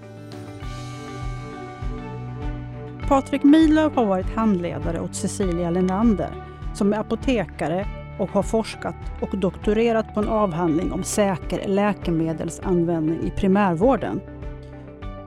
Patrik 3.09 3.43
Milöv 3.43 3.95
har 3.95 4.07
varit 4.07 4.27
handledare 4.27 5.01
åt 5.01 5.15
Cecilia 5.15 5.71
Lenander 5.71 6.31
som 6.75 6.93
är 6.93 6.99
apotekare 6.99 8.06
och 8.19 8.31
har 8.31 8.43
forskat 8.43 8.95
och 9.21 9.39
doktorerat 9.39 10.15
på 10.15 10.21
en 10.21 10.29
avhandling 10.29 10.93
om 10.93 11.05
säker 11.05 11.69
läkemedelsanvändning 11.69 13.23
i 13.23 13.31
primärvården. 13.31 14.21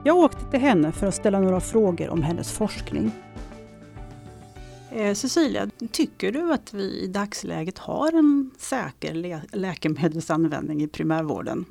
Jag 0.04 0.16
åkte 0.16 0.50
till 0.50 0.60
henne 0.60 0.92
för 0.92 1.06
att 1.06 1.14
ställa 1.14 1.40
några 1.40 1.60
frågor 1.60 2.08
om 2.08 2.22
hennes 2.22 2.52
forskning. 2.52 3.12
Eh, 4.90 5.14
Cecilia, 5.14 5.70
tycker 5.92 6.32
du 6.32 6.52
att 6.52 6.74
vi 6.74 7.00
i 7.00 7.06
dagsläget 7.06 7.78
har 7.78 8.12
en 8.12 8.50
säker 8.58 9.14
lä 9.14 9.42
läkemedelsanvändning 9.52 10.82
i 10.82 10.88
primärvården? 10.88 11.64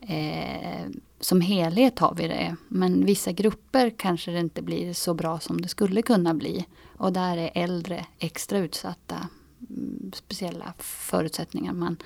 Eh, 0.00 0.86
som 1.20 1.40
helhet 1.40 1.98
har 1.98 2.14
vi 2.14 2.28
det, 2.28 2.56
men 2.68 3.04
vissa 3.04 3.32
grupper 3.32 3.90
kanske 3.96 4.30
det 4.30 4.40
inte 4.40 4.62
blir 4.62 4.92
så 4.92 5.14
bra 5.14 5.38
som 5.38 5.60
det 5.60 5.68
skulle 5.68 6.02
kunna 6.02 6.34
bli. 6.34 6.66
Och 6.96 7.12
där 7.12 7.36
är 7.36 7.50
äldre 7.54 8.06
extra 8.18 8.58
utsatta 8.58 9.28
Mm, 9.70 10.12
speciella 10.14 10.74
förutsättningar. 10.78 11.72
Man 11.72 11.96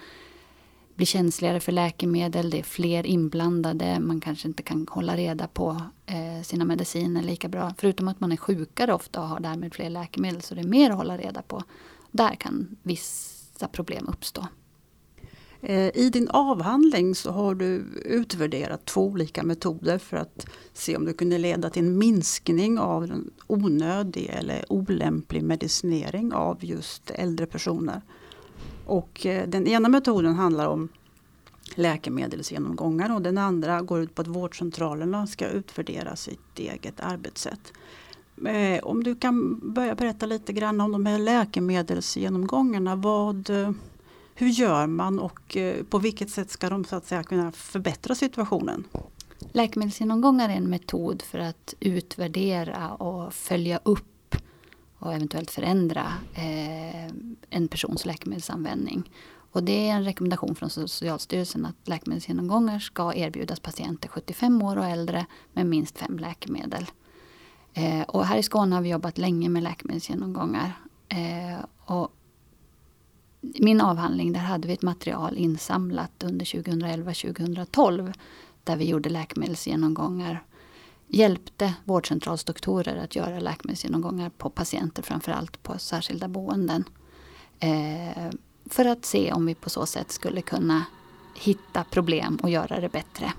blir 0.94 1.06
känsligare 1.06 1.60
för 1.60 1.72
läkemedel, 1.72 2.50
det 2.50 2.58
är 2.58 2.62
fler 2.62 3.06
inblandade, 3.06 4.00
man 4.00 4.20
kanske 4.20 4.48
inte 4.48 4.62
kan 4.62 4.86
hålla 4.90 5.16
reda 5.16 5.48
på 5.48 5.80
eh, 6.06 6.42
sina 6.42 6.64
mediciner 6.64 7.22
lika 7.22 7.48
bra. 7.48 7.74
Förutom 7.78 8.08
att 8.08 8.20
man 8.20 8.32
är 8.32 8.36
sjukare 8.36 8.94
ofta 8.94 9.20
och 9.20 9.28
har 9.28 9.40
därmed 9.40 9.74
fler 9.74 9.90
läkemedel, 9.90 10.42
så 10.42 10.54
det 10.54 10.60
är 10.60 10.66
mer 10.66 10.90
att 10.90 10.96
hålla 10.96 11.18
reda 11.18 11.42
på. 11.42 11.62
Där 12.10 12.34
kan 12.34 12.76
vissa 12.82 13.68
problem 13.68 14.08
uppstå. 14.08 14.46
Eh, 15.64 15.96
I 15.96 16.10
din 16.10 16.28
avhandling 16.28 17.14
så 17.14 17.30
har 17.30 17.54
du 17.54 17.84
utvärderat 18.04 18.84
två 18.84 19.06
olika 19.06 19.42
metoder 19.42 19.98
för 19.98 20.16
att 20.16 20.46
se 20.72 20.96
om 20.96 21.04
det 21.04 21.12
kunde 21.12 21.38
leda 21.38 21.70
till 21.70 21.84
en 21.84 21.98
minskning 21.98 22.78
av 22.78 23.04
en 23.04 23.30
onödig 23.46 24.30
eller 24.32 24.64
olämplig 24.68 25.42
medicinering 25.42 26.32
av 26.32 26.64
just 26.64 27.10
äldre 27.10 27.46
personer. 27.46 28.02
Och 28.86 29.26
eh, 29.26 29.48
den 29.48 29.66
ena 29.66 29.88
metoden 29.88 30.34
handlar 30.34 30.66
om 30.66 30.88
läkemedelsgenomgångar 31.74 33.14
och 33.14 33.22
den 33.22 33.38
andra 33.38 33.82
går 33.82 34.00
ut 34.00 34.14
på 34.14 34.22
att 34.22 34.28
vårdcentralerna 34.28 35.26
ska 35.26 35.48
utvärdera 35.48 36.16
sitt 36.16 36.58
eget 36.58 37.00
arbetssätt. 37.00 37.72
Eh, 38.46 38.84
om 38.84 39.04
du 39.04 39.14
kan 39.14 39.60
börja 39.72 39.94
berätta 39.94 40.26
lite 40.26 40.52
grann 40.52 40.80
om 40.80 40.92
de 40.92 41.06
här 41.06 41.18
läkemedelsgenomgångarna. 41.18 42.96
Vad, 42.96 43.50
hur 44.34 44.48
gör 44.48 44.86
man 44.86 45.18
och 45.18 45.56
eh, 45.56 45.84
på 45.84 45.98
vilket 45.98 46.30
sätt 46.30 46.50
ska 46.50 46.70
de 46.70 46.84
så 46.84 46.96
att 46.96 47.06
säga 47.06 47.22
kunna 47.22 47.52
förbättra 47.52 48.14
situationen? 48.14 48.84
Läkemedelsgenomgångar 49.52 50.48
är 50.48 50.56
en 50.56 50.70
metod 50.70 51.22
för 51.22 51.38
att 51.38 51.74
utvärdera 51.80 52.90
och 52.90 53.34
följa 53.34 53.80
upp 53.82 54.36
och 54.98 55.14
eventuellt 55.14 55.50
förändra 55.50 56.12
eh, 56.34 57.06
en 57.50 57.68
persons 57.68 58.06
läkemedelsanvändning. 58.06 59.10
Och 59.52 59.62
det 59.62 59.88
är 59.88 59.92
en 59.92 60.04
rekommendation 60.04 60.54
från 60.54 60.70
Socialstyrelsen 60.70 61.66
att 61.66 61.88
läkemedelsgenomgångar 61.88 62.78
ska 62.78 63.14
erbjudas 63.14 63.60
patienter 63.60 64.08
75 64.08 64.62
år 64.62 64.76
och 64.76 64.84
äldre 64.84 65.26
med 65.52 65.66
minst 65.66 65.98
fem 65.98 66.18
läkemedel. 66.18 66.86
Eh, 67.74 68.02
och 68.02 68.26
här 68.26 68.36
i 68.36 68.42
Skåne 68.42 68.74
har 68.74 68.82
vi 68.82 68.88
jobbat 68.88 69.18
länge 69.18 69.48
med 69.48 69.62
läkemedelsgenomgångar. 69.62 70.72
Eh, 71.08 71.64
och 71.84 72.12
min 73.42 73.80
avhandling, 73.80 74.32
där 74.32 74.40
hade 74.40 74.68
vi 74.68 74.74
ett 74.74 74.82
material 74.82 75.36
insamlat 75.36 76.22
under 76.22 76.46
2011-2012 76.46 78.14
där 78.64 78.76
vi 78.76 78.84
gjorde 78.84 79.08
läkemedelsgenomgångar. 79.08 80.44
Hjälpte 81.06 81.74
vårdcentralsdoktorer 81.84 82.96
att 82.96 83.16
göra 83.16 83.40
läkemedelsgenomgångar 83.40 84.30
på 84.30 84.50
patienter, 84.50 85.02
framförallt 85.02 85.62
på 85.62 85.78
särskilda 85.78 86.28
boenden. 86.28 86.84
Eh, 87.58 88.30
för 88.66 88.84
att 88.84 89.04
se 89.04 89.32
om 89.32 89.46
vi 89.46 89.54
på 89.54 89.70
så 89.70 89.86
sätt 89.86 90.12
skulle 90.12 90.42
kunna 90.42 90.84
hitta 91.34 91.84
problem 91.84 92.38
och 92.42 92.50
göra 92.50 92.80
det 92.80 92.88
bättre. 92.88 93.32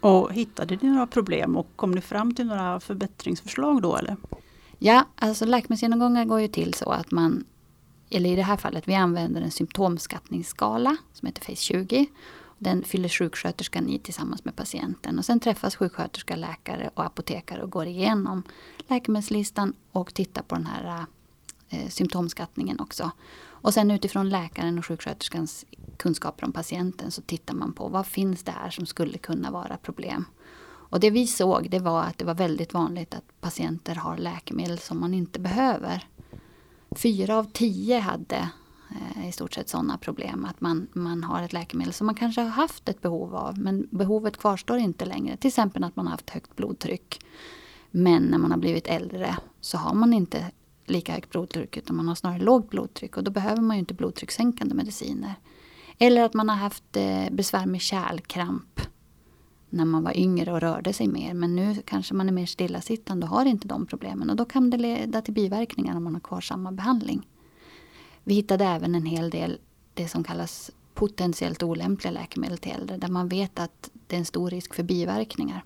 Och 0.00 0.32
hittade 0.32 0.78
ni 0.80 0.88
några 0.88 1.06
problem 1.06 1.56
och 1.56 1.66
kom 1.76 1.90
ni 1.90 2.00
fram 2.00 2.34
till 2.34 2.46
några 2.46 2.80
förbättringsförslag 2.80 3.82
då 3.82 3.96
eller? 3.96 4.16
Ja, 4.78 5.04
alltså 5.16 5.44
läkemedelsgenomgångar 5.44 6.24
går 6.24 6.40
ju 6.40 6.48
till 6.48 6.74
så 6.74 6.90
att 6.90 7.10
man, 7.10 7.44
eller 8.10 8.30
i 8.30 8.36
det 8.36 8.42
här 8.42 8.56
fallet, 8.56 8.88
vi 8.88 8.94
använder 8.94 9.40
en 9.40 9.50
symptomskattningsskala 9.50 10.96
som 11.12 11.26
heter 11.26 11.42
FACE 11.42 11.62
20. 11.62 12.06
Den 12.58 12.84
fyller 12.84 13.08
sjuksköterskan 13.08 13.88
i 13.88 13.98
tillsammans 13.98 14.44
med 14.44 14.56
patienten 14.56 15.18
och 15.18 15.24
sen 15.24 15.40
träffas 15.40 15.76
sjuksköterska, 15.76 16.36
läkare 16.36 16.90
och 16.94 17.04
apotekare 17.04 17.62
och 17.62 17.70
går 17.70 17.86
igenom 17.86 18.42
läkemedelslistan 18.88 19.72
och 19.92 20.14
tittar 20.14 20.42
på 20.42 20.54
den 20.54 20.66
här 20.66 21.06
eh, 21.68 21.88
symptomskattningen 21.88 22.80
också. 22.80 23.10
Och 23.60 23.74
sen 23.74 23.90
utifrån 23.90 24.30
läkaren 24.30 24.78
och 24.78 24.86
sjuksköterskans 24.86 25.64
kunskaper 25.96 26.44
om 26.44 26.52
patienten 26.52 27.10
så 27.10 27.22
tittar 27.22 27.54
man 27.54 27.72
på 27.72 27.88
vad 27.88 28.06
finns 28.06 28.42
det 28.42 28.52
här 28.52 28.70
som 28.70 28.86
skulle 28.86 29.18
kunna 29.18 29.50
vara 29.50 29.76
problem. 29.76 30.24
Och 30.90 31.00
det 31.00 31.10
vi 31.10 31.26
såg 31.26 31.70
det 31.70 31.78
var 31.78 32.02
att 32.02 32.18
det 32.18 32.24
var 32.24 32.34
väldigt 32.34 32.74
vanligt 32.74 33.14
att 33.14 33.40
patienter 33.40 33.94
har 33.94 34.16
läkemedel 34.16 34.78
som 34.78 35.00
man 35.00 35.14
inte 35.14 35.40
behöver. 35.40 36.06
Fyra 36.90 37.36
av 37.36 37.44
tio 37.52 37.98
hade 37.98 38.50
eh, 38.90 39.28
i 39.28 39.32
stort 39.32 39.54
sett 39.54 39.68
sådana 39.68 39.98
problem. 39.98 40.44
Att 40.44 40.60
man, 40.60 40.88
man 40.92 41.24
har 41.24 41.42
ett 41.42 41.52
läkemedel 41.52 41.92
som 41.92 42.06
man 42.06 42.14
kanske 42.14 42.40
har 42.40 42.48
haft 42.48 42.88
ett 42.88 43.02
behov 43.02 43.36
av 43.36 43.58
men 43.58 43.88
behovet 43.90 44.36
kvarstår 44.36 44.78
inte 44.78 45.04
längre. 45.04 45.36
Till 45.36 45.48
exempel 45.48 45.84
att 45.84 45.96
man 45.96 46.06
har 46.06 46.10
haft 46.10 46.30
högt 46.30 46.56
blodtryck. 46.56 47.20
Men 47.90 48.22
när 48.22 48.38
man 48.38 48.50
har 48.50 48.58
blivit 48.58 48.86
äldre 48.86 49.36
så 49.60 49.78
har 49.78 49.94
man 49.94 50.12
inte 50.12 50.50
lika 50.86 51.12
högt 51.12 51.30
blodtryck 51.30 51.76
utan 51.76 51.96
man 51.96 52.08
har 52.08 52.14
snarare 52.14 52.38
lågt 52.38 52.70
blodtryck 52.70 53.16
och 53.16 53.24
då 53.24 53.30
behöver 53.30 53.62
man 53.62 53.76
ju 53.76 53.80
inte 53.80 53.94
blodtryckssänkande 53.94 54.74
mediciner. 54.74 55.34
Eller 55.98 56.24
att 56.24 56.34
man 56.34 56.48
har 56.48 56.56
haft 56.56 56.96
eh, 56.96 57.30
besvär 57.30 57.66
med 57.66 57.80
kärlkramp 57.80 58.80
när 59.70 59.84
man 59.84 60.02
var 60.02 60.16
yngre 60.16 60.52
och 60.52 60.60
rörde 60.60 60.92
sig 60.92 61.08
mer. 61.08 61.34
Men 61.34 61.56
nu 61.56 61.82
kanske 61.86 62.14
man 62.14 62.28
är 62.28 62.32
mer 62.32 62.46
stillasittande 62.46 63.26
och 63.26 63.30
har 63.30 63.44
inte 63.44 63.68
de 63.68 63.86
problemen. 63.86 64.30
Och 64.30 64.36
då 64.36 64.44
kan 64.44 64.70
det 64.70 64.76
leda 64.76 65.22
till 65.22 65.34
biverkningar 65.34 65.96
om 65.96 66.04
man 66.04 66.14
har 66.14 66.20
kvar 66.20 66.40
samma 66.40 66.72
behandling. 66.72 67.28
Vi 68.24 68.34
hittade 68.34 68.64
även 68.64 68.94
en 68.94 69.06
hel 69.06 69.30
del 69.30 69.58
det 69.94 70.08
som 70.08 70.24
kallas 70.24 70.70
potentiellt 70.94 71.62
olämpliga 71.62 72.10
läkemedel 72.10 72.58
till 72.58 72.72
äldre. 72.72 72.96
Där 72.96 73.08
man 73.08 73.28
vet 73.28 73.58
att 73.58 73.90
det 74.06 74.16
är 74.16 74.18
en 74.18 74.24
stor 74.24 74.50
risk 74.50 74.74
för 74.74 74.82
biverkningar. 74.82 75.64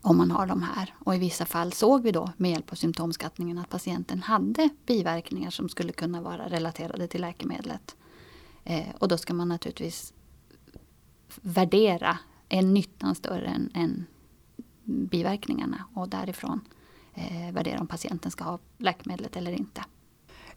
Om 0.00 0.16
man 0.16 0.30
har 0.30 0.46
de 0.46 0.62
här. 0.62 0.94
Och 0.98 1.14
i 1.14 1.18
vissa 1.18 1.46
fall 1.46 1.72
såg 1.72 2.02
vi 2.02 2.12
då 2.12 2.32
med 2.36 2.50
hjälp 2.50 2.72
av 2.72 2.76
symptomskattningen 2.76 3.58
att 3.58 3.68
patienten 3.68 4.22
hade 4.22 4.68
biverkningar 4.86 5.50
som 5.50 5.68
skulle 5.68 5.92
kunna 5.92 6.20
vara 6.20 6.48
relaterade 6.48 7.06
till 7.06 7.20
läkemedlet. 7.20 7.96
Eh, 8.64 8.86
och 8.98 9.08
då 9.08 9.18
ska 9.18 9.34
man 9.34 9.48
naturligtvis 9.48 10.12
värdera 11.42 12.18
är 12.48 12.62
nyttan 12.62 13.14
större 13.14 13.46
än, 13.46 13.70
än 13.74 14.06
biverkningarna 14.84 15.84
och 15.94 16.08
därifrån 16.08 16.60
eh, 17.14 17.52
värdera 17.52 17.80
om 17.80 17.86
patienten 17.86 18.30
ska 18.30 18.44
ha 18.44 18.58
läkemedlet 18.78 19.36
eller 19.36 19.52
inte. 19.52 19.84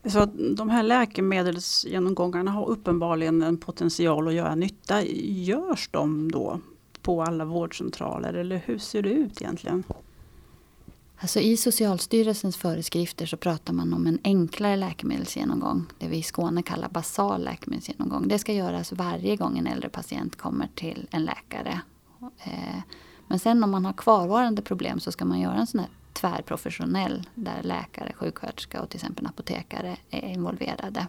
Så 0.06 0.25
de 0.58 0.70
här 0.70 0.84
läkemedelsgenomgångarna 0.84 2.51
har 2.51 2.65
uppenbarligen 2.65 3.41
en 3.41 3.58
potential 3.58 4.27
att 4.27 4.34
göra 4.34 4.56
nytta. 4.56 5.03
Görs 5.06 5.89
de 5.91 6.32
då 6.32 6.60
på 7.01 7.24
alla 7.24 7.46
vårdcentraler 7.46 8.34
eller 8.34 8.62
hur 8.65 8.77
ser 8.77 9.01
det 9.01 9.10
ut 9.10 9.41
egentligen? 9.41 9.84
Alltså 11.20 11.40
I 11.40 11.58
Socialstyrelsens 11.58 12.58
föreskrifter 12.58 13.26
så 13.26 13.38
pratar 13.38 13.74
man 13.74 13.94
om 13.94 14.08
en 14.08 14.20
enklare 14.24 14.76
läkemedelsgenomgång. 14.76 15.86
Det 16.00 16.08
vi 16.08 16.18
i 16.18 16.24
Skåne 16.24 16.64
kallar 16.64 16.90
basal 16.90 17.44
läkemedelsgenomgång. 17.44 18.28
Det 18.28 18.40
ska 18.40 18.54
göras 18.54 18.92
varje 18.92 19.36
gång 19.36 19.58
en 19.58 19.68
äldre 19.68 19.90
patient 19.90 20.36
kommer 20.36 20.70
till 20.76 21.08
en 21.12 21.26
läkare. 21.26 21.82
Eh, 22.38 22.82
men 23.28 23.39
sen 23.39 23.63
om 23.63 23.72
man 23.72 23.86
har 23.86 23.94
kvarvarande 23.94 24.62
problem 24.62 25.00
så 25.00 25.12
ska 25.12 25.26
man 25.26 25.39
göra 25.39 25.56
en 25.56 25.68
sån 25.68 25.80
här 25.80 25.89
tvärprofessionell 26.13 27.30
där 27.36 27.63
läkare, 27.63 28.13
sjuksköterska 28.13 28.82
och 28.82 28.89
till 28.89 28.98
exempel 28.98 29.28
apotekare 29.28 29.98
är 30.10 30.34
involverade. 30.34 31.08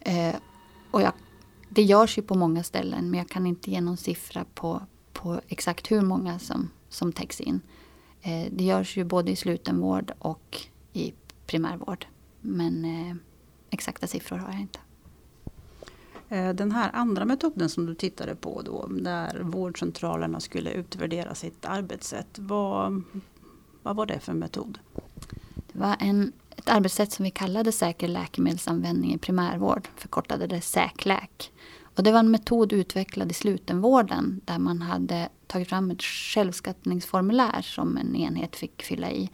Eh, 0.00 0.34
och 0.90 1.02
jag, 1.02 1.12
det 1.68 1.82
görs 1.82 2.18
ju 2.18 2.22
på 2.22 2.34
många 2.34 2.62
ställen 2.62 3.10
men 3.10 3.18
jag 3.18 3.28
kan 3.28 3.46
inte 3.46 3.70
ge 3.70 3.80
någon 3.80 3.96
siffra 3.96 4.44
på, 4.54 4.82
på 5.12 5.40
exakt 5.48 5.90
hur 5.90 6.00
många 6.00 6.38
som, 6.38 6.70
som 6.88 7.12
täcks 7.12 7.40
in. 7.40 7.60
Eh, 8.22 8.52
det 8.52 8.64
görs 8.64 8.96
ju 8.96 9.04
både 9.04 9.30
i 9.30 9.36
slutenvård 9.36 10.12
och 10.18 10.60
i 10.92 11.14
primärvård. 11.46 12.06
Men 12.40 12.84
eh, 12.84 13.16
exakta 13.70 14.06
siffror 14.06 14.36
har 14.36 14.52
jag 14.52 14.60
inte. 14.60 14.78
Eh, 16.28 16.54
den 16.54 16.72
här 16.72 16.90
andra 16.92 17.24
metoden 17.24 17.68
som 17.68 17.86
du 17.86 17.94
tittade 17.94 18.34
på 18.34 18.62
då, 18.62 18.86
där 18.86 19.40
vårdcentralerna 19.42 20.40
skulle 20.40 20.70
utvärdera 20.70 21.34
sitt 21.34 21.64
arbetssätt. 21.64 22.38
Vad, 22.38 23.02
vad 23.82 23.96
var 23.96 24.06
det 24.06 24.20
för 24.20 24.32
metod? 24.32 24.78
Det 25.72 25.78
var 25.78 25.96
en, 26.00 26.32
ett 26.56 26.68
arbetssätt 26.68 27.12
som 27.12 27.24
vi 27.24 27.30
kallade 27.30 27.72
säker 27.72 28.08
läkemedelsanvändning 28.08 29.14
i 29.14 29.18
primärvård, 29.18 29.88
förkortade 29.96 30.46
det 30.46 30.60
SÄKLÄK. 30.60 31.52
Och 31.96 32.02
det 32.02 32.12
var 32.12 32.18
en 32.18 32.30
metod 32.30 32.72
utvecklad 32.72 33.30
i 33.30 33.34
slutenvården 33.34 34.40
där 34.44 34.58
man 34.58 34.82
hade 34.82 35.28
tagit 35.46 35.68
fram 35.68 35.90
ett 35.90 36.02
självskattningsformulär 36.02 37.62
som 37.62 37.96
en 37.96 38.16
enhet 38.16 38.56
fick 38.56 38.82
fylla 38.82 39.10
i. 39.10 39.30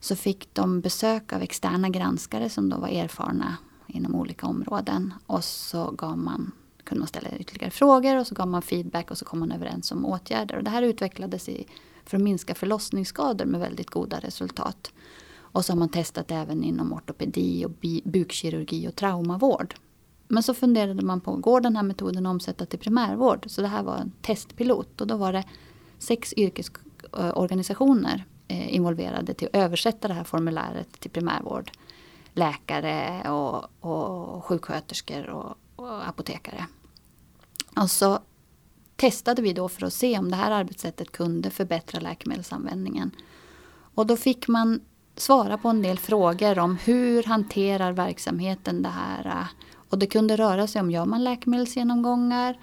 Så 0.00 0.16
fick 0.16 0.54
de 0.54 0.80
besök 0.80 1.32
av 1.32 1.42
externa 1.42 1.88
granskare 1.88 2.48
som 2.48 2.68
då 2.68 2.76
var 2.76 2.88
erfarna 2.88 3.56
inom 3.86 4.14
olika 4.14 4.46
områden. 4.46 5.14
Och 5.26 5.44
så 5.44 5.90
gav 5.90 6.18
man, 6.18 6.52
kunde 6.84 6.98
man 6.98 7.08
ställa 7.08 7.30
ytterligare 7.38 7.70
frågor 7.70 8.16
och 8.16 8.26
så 8.26 8.34
gav 8.34 8.48
man 8.48 8.62
feedback 8.62 9.10
och 9.10 9.18
så 9.18 9.24
kom 9.24 9.38
man 9.38 9.52
överens 9.52 9.92
om 9.92 10.06
åtgärder. 10.06 10.56
Och 10.56 10.64
det 10.64 10.70
här 10.70 10.82
utvecklades 10.82 11.48
i, 11.48 11.66
för 12.04 12.16
att 12.16 12.22
minska 12.22 12.54
förlossningsskador 12.54 13.44
med 13.44 13.60
väldigt 13.60 13.90
goda 13.90 14.18
resultat. 14.20 14.92
Och 15.52 15.64
så 15.64 15.72
har 15.72 15.78
man 15.78 15.88
testat 15.88 16.30
även 16.30 16.64
inom 16.64 16.92
ortopedi 16.92 17.64
och 17.64 17.70
bukkirurgi 18.04 18.88
och 18.88 18.96
traumavård. 18.96 19.74
Men 20.32 20.42
så 20.42 20.54
funderade 20.54 21.02
man 21.02 21.20
på, 21.20 21.36
går 21.36 21.60
den 21.60 21.76
här 21.76 21.82
metoden 21.82 22.26
att 22.26 22.30
omsätta 22.30 22.66
till 22.66 22.78
primärvård? 22.78 23.44
Så 23.46 23.62
det 23.62 23.68
här 23.68 23.82
var 23.82 23.96
en 23.96 24.12
testpilot 24.22 25.00
och 25.00 25.06
då 25.06 25.16
var 25.16 25.32
det 25.32 25.44
sex 25.98 26.34
yrkesorganisationer 26.36 28.24
eh, 28.48 28.74
involverade 28.74 29.34
till 29.34 29.48
att 29.48 29.56
översätta 29.56 30.08
det 30.08 30.14
här 30.14 30.24
formuläret 30.24 31.00
till 31.00 31.10
primärvård. 31.10 31.70
Läkare 32.32 33.30
och, 33.30 33.64
och 33.80 34.44
sjuksköterskor 34.44 35.30
och, 35.30 35.56
och 35.76 36.08
apotekare. 36.08 36.66
Och 37.76 37.90
så 37.90 38.18
testade 38.96 39.42
vi 39.42 39.52
då 39.52 39.68
för 39.68 39.86
att 39.86 39.92
se 39.92 40.18
om 40.18 40.30
det 40.30 40.36
här 40.36 40.50
arbetssättet 40.50 41.12
kunde 41.12 41.50
förbättra 41.50 42.00
läkemedelsanvändningen. 42.00 43.10
Och 43.94 44.06
då 44.06 44.16
fick 44.16 44.48
man 44.48 44.80
svara 45.16 45.58
på 45.58 45.68
en 45.68 45.82
del 45.82 45.98
frågor 45.98 46.58
om 46.58 46.76
hur 46.76 47.22
hanterar 47.22 47.92
verksamheten 47.92 48.82
det 48.82 48.88
här 48.88 49.46
och 49.90 49.98
det 49.98 50.06
kunde 50.06 50.36
röra 50.36 50.66
sig 50.66 50.80
om, 50.80 50.90
gör 50.90 51.04
man 51.04 51.24
läkemedelsgenomgångar? 51.24 52.58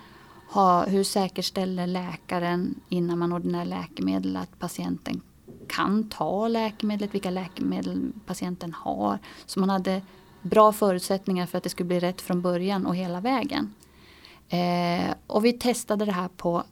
Ha, 0.50 0.86
hur 0.86 1.04
säkerställer 1.04 1.88
läkaren 1.88 2.76
innan 2.90 3.20
man 3.20 3.34
ordinerar 3.34 3.66
läkemedel 3.66 4.38
att 4.38 4.60
patienten 4.60 5.22
kan 5.68 6.10
ta 6.10 6.48
läkemedlet, 6.48 7.14
vilka 7.14 7.30
läkemedel 7.30 8.12
patienten 8.26 8.74
har. 8.74 9.20
Så 9.46 9.60
man 9.60 9.70
hade 9.70 10.02
bra 10.42 10.72
förutsättningar 10.72 11.46
för 11.46 11.58
att 11.58 11.64
det 11.64 11.70
skulle 11.70 11.88
bli 11.88 12.00
rätt 12.00 12.22
från 12.22 12.42
början 12.42 12.86
och 12.86 12.96
hela 12.96 13.22
vägen. 13.22 13.74
Eh, 14.50 15.14
och 15.28 15.46
vi 15.46 15.54
testade 15.54 16.06
det 16.06 16.12
här 16.12 16.28
på, 16.28 16.64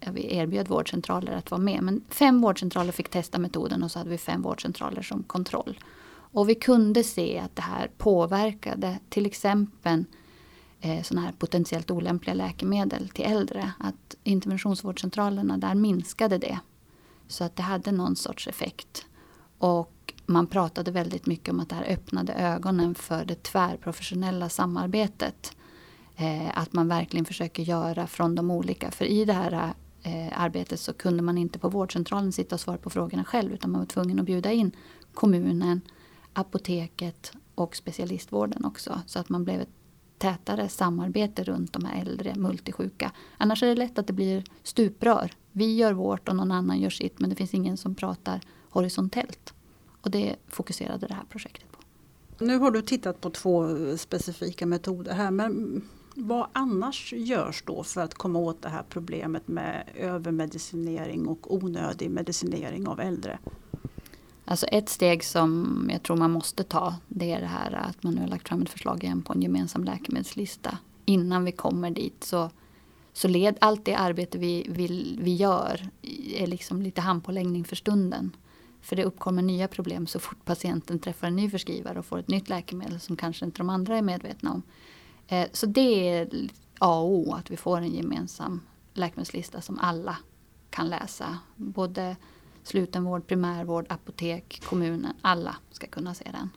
ja, 0.00 0.12
vi 0.12 0.36
erbjöd 0.36 0.68
vårdcentraler 0.68 1.32
att 1.32 1.50
vara 1.50 1.60
med, 1.60 1.82
men 1.82 2.04
fem 2.08 2.40
vårdcentraler 2.40 2.92
fick 2.92 3.08
testa 3.08 3.38
metoden 3.38 3.82
och 3.82 3.90
så 3.90 3.98
hade 3.98 4.10
vi 4.10 4.18
fem 4.18 4.42
vårdcentraler 4.42 5.02
som 5.02 5.22
kontroll. 5.22 5.78
Och 6.32 6.48
vi 6.48 6.54
kunde 6.54 7.04
se 7.04 7.38
att 7.38 7.56
det 7.56 7.62
här 7.62 7.90
påverkade 7.98 8.98
till 9.08 9.26
exempel 9.26 10.04
eh, 10.80 11.02
sådana 11.02 11.26
här 11.26 11.32
potentiellt 11.32 11.90
olämpliga 11.90 12.34
läkemedel 12.34 13.08
till 13.08 13.24
äldre. 13.24 13.72
Att 13.78 14.16
interventionsvårdcentralerna 14.24 15.58
där 15.58 15.74
minskade 15.74 16.38
det. 16.38 16.58
Så 17.28 17.44
att 17.44 17.56
det 17.56 17.62
hade 17.62 17.92
någon 17.92 18.16
sorts 18.16 18.48
effekt. 18.48 19.06
Och 19.58 20.14
man 20.26 20.46
pratade 20.46 20.90
väldigt 20.90 21.26
mycket 21.26 21.48
om 21.48 21.60
att 21.60 21.68
det 21.68 21.74
här 21.74 21.84
öppnade 21.84 22.32
ögonen 22.32 22.94
för 22.94 23.24
det 23.24 23.42
tvärprofessionella 23.42 24.48
samarbetet. 24.48 25.56
Eh, 26.16 26.58
att 26.58 26.72
man 26.72 26.88
verkligen 26.88 27.24
försöker 27.24 27.62
göra 27.62 28.06
från 28.06 28.34
de 28.34 28.50
olika. 28.50 28.90
För 28.90 29.04
i 29.04 29.24
det 29.24 29.32
här 29.32 29.74
eh, 30.02 30.40
arbetet 30.40 30.80
så 30.80 30.92
kunde 30.92 31.22
man 31.22 31.38
inte 31.38 31.58
på 31.58 31.68
vårdcentralen 31.68 32.32
sitta 32.32 32.54
och 32.54 32.60
svara 32.60 32.78
på 32.78 32.90
frågorna 32.90 33.24
själv 33.24 33.52
utan 33.52 33.70
man 33.70 33.80
var 33.80 33.86
tvungen 33.86 34.18
att 34.18 34.26
bjuda 34.26 34.52
in 34.52 34.72
kommunen, 35.14 35.80
apoteket 36.38 37.32
och 37.54 37.76
specialistvården 37.76 38.64
också. 38.64 39.00
Så 39.06 39.18
att 39.18 39.28
man 39.28 39.44
blev 39.44 39.60
ett 39.60 39.68
tätare 40.18 40.68
samarbete 40.68 41.44
runt 41.44 41.72
de 41.72 41.84
här 41.84 42.00
äldre 42.00 42.34
multisjuka. 42.34 43.12
Annars 43.36 43.62
är 43.62 43.66
det 43.66 43.74
lätt 43.74 43.98
att 43.98 44.06
det 44.06 44.12
blir 44.12 44.44
stuprör. 44.62 45.32
Vi 45.52 45.76
gör 45.76 45.92
vårt 45.92 46.28
och 46.28 46.36
någon 46.36 46.52
annan 46.52 46.80
gör 46.80 46.90
sitt 46.90 47.18
men 47.18 47.30
det 47.30 47.36
finns 47.36 47.54
ingen 47.54 47.76
som 47.76 47.94
pratar 47.94 48.40
horisontellt. 48.70 49.54
Och 50.00 50.10
det 50.10 50.36
fokuserade 50.48 51.06
det 51.06 51.14
här 51.14 51.24
projektet 51.28 51.72
på. 51.72 51.78
Nu 52.44 52.58
har 52.58 52.70
du 52.70 52.82
tittat 52.82 53.20
på 53.20 53.30
två 53.30 53.68
specifika 53.96 54.66
metoder 54.66 55.12
här 55.12 55.30
men 55.30 55.82
Vad 56.14 56.48
annars 56.52 57.12
görs 57.12 57.62
då 57.66 57.82
för 57.82 58.00
att 58.00 58.14
komma 58.14 58.38
åt 58.38 58.62
det 58.62 58.68
här 58.68 58.84
problemet 58.88 59.48
med 59.48 59.88
övermedicinering 59.94 61.26
och 61.26 61.54
onödig 61.54 62.10
medicinering 62.10 62.86
av 62.86 63.00
äldre? 63.00 63.38
Alltså 64.48 64.66
ett 64.66 64.88
steg 64.88 65.24
som 65.24 65.90
jag 65.92 66.02
tror 66.02 66.16
man 66.16 66.30
måste 66.30 66.64
ta 66.64 66.94
det 67.08 67.32
är 67.32 67.40
det 67.40 67.46
här 67.46 67.72
att 67.72 68.02
man 68.02 68.14
nu 68.14 68.20
har 68.20 68.28
lagt 68.28 68.48
fram 68.48 68.62
ett 68.62 68.70
förslag 68.70 69.04
igen 69.04 69.22
på 69.22 69.32
en 69.32 69.42
gemensam 69.42 69.84
läkemedelslista. 69.84 70.78
Innan 71.04 71.44
vi 71.44 71.52
kommer 71.52 71.90
dit 71.90 72.24
så, 72.24 72.50
så 73.12 73.28
led 73.28 73.56
allt 73.60 73.84
det 73.84 73.94
arbete 73.94 74.38
vi, 74.38 74.66
vi, 74.68 75.16
vi 75.20 75.34
gör 75.34 75.88
är 76.36 76.46
liksom 76.46 76.82
lite 76.82 77.00
handpåläggning 77.00 77.64
för 77.64 77.76
stunden. 77.76 78.36
För 78.80 78.96
det 78.96 79.04
uppkommer 79.04 79.42
nya 79.42 79.68
problem 79.68 80.06
så 80.06 80.18
fort 80.18 80.44
patienten 80.44 80.98
träffar 80.98 81.26
en 81.26 81.36
ny 81.36 81.50
förskrivare 81.50 81.98
och 81.98 82.06
får 82.06 82.18
ett 82.18 82.28
nytt 82.28 82.48
läkemedel 82.48 83.00
som 83.00 83.16
kanske 83.16 83.44
inte 83.44 83.58
de 83.58 83.70
andra 83.70 83.98
är 83.98 84.02
medvetna 84.02 84.52
om. 84.52 84.62
Eh, 85.28 85.48
så 85.52 85.66
det 85.66 86.08
är 86.08 86.48
A 86.78 86.98
och 86.98 87.10
O 87.10 87.32
att 87.32 87.50
vi 87.50 87.56
får 87.56 87.78
en 87.78 87.94
gemensam 87.94 88.60
läkemedelslista 88.94 89.60
som 89.60 89.78
alla 89.78 90.16
kan 90.70 90.88
läsa. 90.88 91.38
Både 91.56 92.16
slutenvård, 92.66 93.26
primärvård, 93.26 93.86
apotek, 93.88 94.60
kommunen. 94.64 95.12
Alla 95.20 95.56
ska 95.70 95.86
kunna 95.86 96.14
se 96.14 96.24
den. 96.32 96.50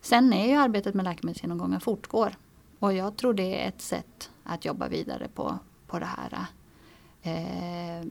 Sen 0.00 0.32
är 0.32 0.46
ju 0.46 0.54
arbetet 0.54 0.94
med 0.94 1.04
läkemedelsgenomgångar 1.04 1.80
fortgår. 1.80 2.36
Och 2.78 2.92
jag 2.92 3.16
tror 3.16 3.34
det 3.34 3.62
är 3.62 3.68
ett 3.68 3.82
sätt 3.82 4.30
att 4.44 4.64
jobba 4.64 4.88
vidare 4.88 5.28
på, 5.34 5.58
på 5.86 5.98
det 5.98 6.06
här. 6.06 6.46
Eh, 7.22 8.06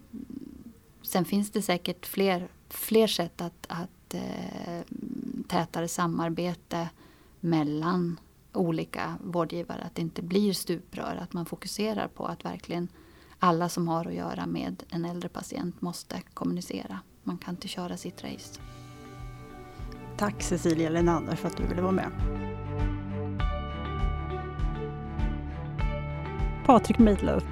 sen 1.01 1.25
finns 1.25 1.51
det 1.51 1.61
säkert 1.61 2.05
fler, 2.05 2.47
fler 2.69 3.07
sätt 3.07 3.41
att, 3.41 3.65
att 3.69 4.13
eh, 4.13 4.81
tätare 5.47 5.87
samarbete 5.87 6.89
mellan 7.39 8.19
olika 8.53 9.17
vårdgivare. 9.23 9.81
Att 9.81 9.95
det 9.95 10.01
inte 10.01 10.21
blir 10.21 10.53
stuprör. 10.53 11.19
Att 11.21 11.33
man 11.33 11.45
fokuserar 11.45 12.07
på 12.07 12.25
att 12.25 12.45
verkligen 12.45 12.87
alla 13.39 13.69
som 13.69 13.87
har 13.87 14.05
att 14.05 14.13
göra 14.13 14.45
med 14.45 14.83
en 14.89 15.05
äldre 15.05 15.29
patient 15.29 15.81
måste 15.81 16.21
kommunicera. 16.33 16.99
Man 17.27 17.37
kan 17.37 17.53
inte 17.53 17.67
köra 17.67 17.97
sitt 17.97 18.23
race. 18.23 18.59
Tack 20.17 20.41
Cecilia 20.41 20.89
Lenander 20.89 21.35
för 21.35 21.47
att 21.47 21.57
du 21.57 21.63
ville 21.63 21.81
vara 21.81 21.91
med. 21.91 22.11
Patrik 26.65 26.99
Midlöf, 26.99 27.43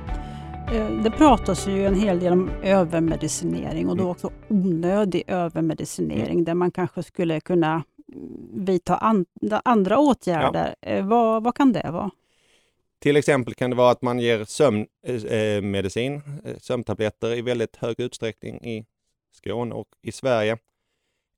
eh, 0.73 0.89
det 1.03 1.12
pratas 1.12 1.67
ju 1.67 1.86
en 1.86 1.95
hel 1.95 2.19
del 2.19 2.33
om 2.33 2.49
övermedicinering 2.63 3.89
och 3.89 3.97
då 3.97 4.03
mm. 4.03 4.12
också 4.12 4.31
onödig 4.47 5.23
övermedicinering 5.27 6.33
mm. 6.33 6.43
där 6.43 6.53
man 6.53 6.71
kanske 6.71 7.03
skulle 7.03 7.39
kunna 7.39 7.83
vidta 8.53 9.17
andra 9.63 9.99
åtgärder. 9.99 10.75
Ja. 10.79 10.88
Eh, 10.88 11.07
vad, 11.07 11.43
vad 11.43 11.55
kan 11.55 11.73
det 11.73 11.91
vara? 11.91 12.12
Till 12.99 13.17
exempel 13.17 13.53
kan 13.53 13.69
det 13.69 13.75
vara 13.75 13.91
att 13.91 14.01
man 14.01 14.19
ger 14.19 14.45
sömnmedicin, 14.45 16.21
eh, 16.45 16.57
sömntabletter 16.57 17.33
i 17.38 17.41
väldigt 17.41 17.75
hög 17.75 17.99
utsträckning 17.99 18.55
i 18.55 18.86
Skåne 19.34 19.76
och 19.76 19.88
i 20.02 20.12
Sverige. 20.12 20.58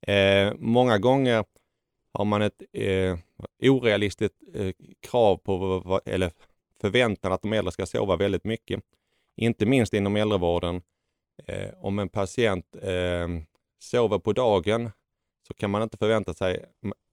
Eh, 0.00 0.52
många 0.58 0.98
gånger 0.98 1.44
har 2.12 2.24
man 2.24 2.42
ett 2.42 2.62
eh, 2.72 3.18
orealistiskt 3.62 4.36
eh, 4.54 4.72
krav 5.00 5.36
på, 5.36 6.00
eller 6.04 6.32
förväntan 6.80 7.32
att 7.32 7.42
de 7.42 7.52
äldre 7.52 7.72
ska 7.72 7.86
sova 7.86 8.16
väldigt 8.16 8.44
mycket. 8.44 8.80
Inte 9.36 9.66
minst 9.66 9.94
inom 9.94 10.16
äldrevården. 10.16 10.82
Eh, 11.46 11.70
om 11.80 11.98
en 11.98 12.08
patient 12.08 12.76
eh, 12.82 13.28
sover 13.78 14.18
på 14.18 14.32
dagen 14.32 14.90
så 15.48 15.54
kan 15.54 15.70
man 15.70 15.82
inte 15.82 15.96
förvänta 15.96 16.34
sig 16.34 16.64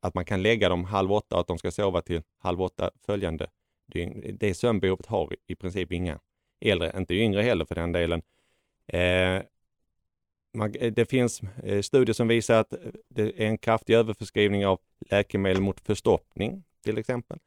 att 0.02 0.13
man 0.13 0.26
kan 0.26 0.41
lägga 0.41 0.69
dem 0.69 0.86
halv 0.86 1.12
åtta 1.12 1.36
och 1.36 1.41
att 1.41 1.48
de 1.48 1.58
ska 1.58 1.72
sova 1.72 2.02
till 2.02 2.22
halv 2.38 2.62
åtta 2.62 2.91
följande 3.06 3.48
dygn. 3.88 4.38
Det 4.39 4.54
sömnbehovet 4.54 5.06
har 5.06 5.36
i 5.48 5.56
princip 5.56 5.91
inga 5.91 6.19
äldre, 6.62 6.93
inte 6.98 7.13
yngre 7.13 7.41
heller 7.41 7.65
för 7.65 7.76
den 7.76 7.91
delen. 7.91 8.22
Eh, 8.88 9.41
Eh, 10.53 10.91
det 10.91 11.05
finns 11.05 11.41
eh, 11.63 11.81
studier 11.81 12.13
som 12.13 12.27
visar 12.27 12.59
att 12.59 12.73
eh, 12.73 12.79
det 13.09 13.23
är 13.23 13.47
en 13.47 13.57
kraftig 13.57 13.93
överförskrivning 13.93 14.65
av 14.65 14.79
läkemedel 14.99 15.61
mot 15.61 15.79
förstoppning 15.79 16.63
till 16.83 16.97
exempel. 16.97 17.39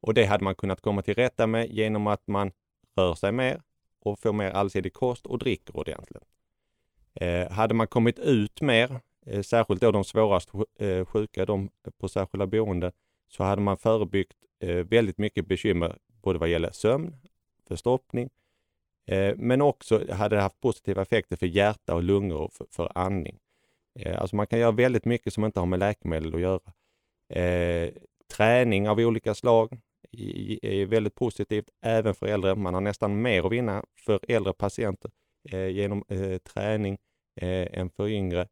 Och 0.00 0.14
det 0.14 0.24
hade 0.24 0.44
man 0.44 0.54
kunnat 0.54 0.80
komma 0.80 1.02
till 1.02 1.14
rätta 1.14 1.46
med 1.46 1.70
genom 1.70 2.06
att 2.06 2.26
man 2.26 2.52
rör 2.96 3.14
sig 3.14 3.32
mer 3.32 3.62
och 4.00 4.18
får 4.18 4.32
mer 4.32 4.50
allsidig 4.50 4.92
kost 4.92 5.26
och 5.26 5.38
dricker 5.38 5.76
ordentligt. 5.76 6.22
Eh, 7.14 7.50
hade 7.50 7.74
man 7.74 7.86
kommit 7.86 8.18
ut 8.18 8.60
mer, 8.60 9.00
eh, 9.26 9.42
särskilt 9.42 9.80
då 9.80 9.92
de 9.92 10.04
svårast 10.04 10.50
eh, 10.78 11.04
sjuka, 11.04 11.46
de 11.46 11.70
på 11.98 12.08
särskilda 12.08 12.46
boende, 12.46 12.92
så 13.28 13.44
hade 13.44 13.62
man 13.62 13.76
förebyggt 13.76 14.36
eh, 14.60 14.76
väldigt 14.76 15.18
mycket 15.18 15.46
bekymmer 15.46 15.98
både 16.22 16.38
vad 16.38 16.48
gäller 16.48 16.70
sömn, 16.70 17.16
förstoppning, 17.68 18.30
Eh, 19.06 19.34
men 19.36 19.60
också 19.60 20.12
hade 20.12 20.36
det 20.36 20.42
haft 20.42 20.60
positiva 20.60 21.02
effekter 21.02 21.36
för 21.36 21.46
hjärta 21.46 21.94
och 21.94 22.02
lungor 22.02 22.40
och 22.40 22.52
för, 22.52 22.66
för 22.70 22.92
andning. 22.94 23.38
Eh, 23.98 24.20
alltså 24.20 24.36
man 24.36 24.46
kan 24.46 24.58
göra 24.58 24.72
väldigt 24.72 25.04
mycket 25.04 25.32
som 25.32 25.44
inte 25.44 25.60
har 25.60 25.66
med 25.66 25.78
läkemedel 25.78 26.34
att 26.34 26.40
göra. 26.40 26.72
Eh, 27.28 27.90
träning 28.36 28.88
av 28.88 28.98
olika 28.98 29.34
slag 29.34 29.80
är 30.62 30.86
väldigt 30.86 31.14
positivt 31.14 31.70
även 31.82 32.14
för 32.14 32.26
äldre. 32.26 32.54
Man 32.54 32.74
har 32.74 32.80
nästan 32.80 33.22
mer 33.22 33.46
att 33.46 33.52
vinna 33.52 33.84
för 34.06 34.20
äldre 34.28 34.52
patienter 34.52 35.10
eh, 35.50 35.68
genom 35.68 36.04
träning 36.54 36.98
än 37.40 37.90
för 37.90 38.08
yngre. 38.08 38.48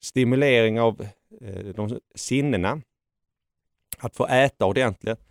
Stimulering 0.00 0.80
av 0.80 1.06
de 1.74 2.00
sinnena. 2.14 2.82
Att 3.98 4.16
få 4.16 4.26
äta 4.26 4.66
ordentligt. 4.66 5.27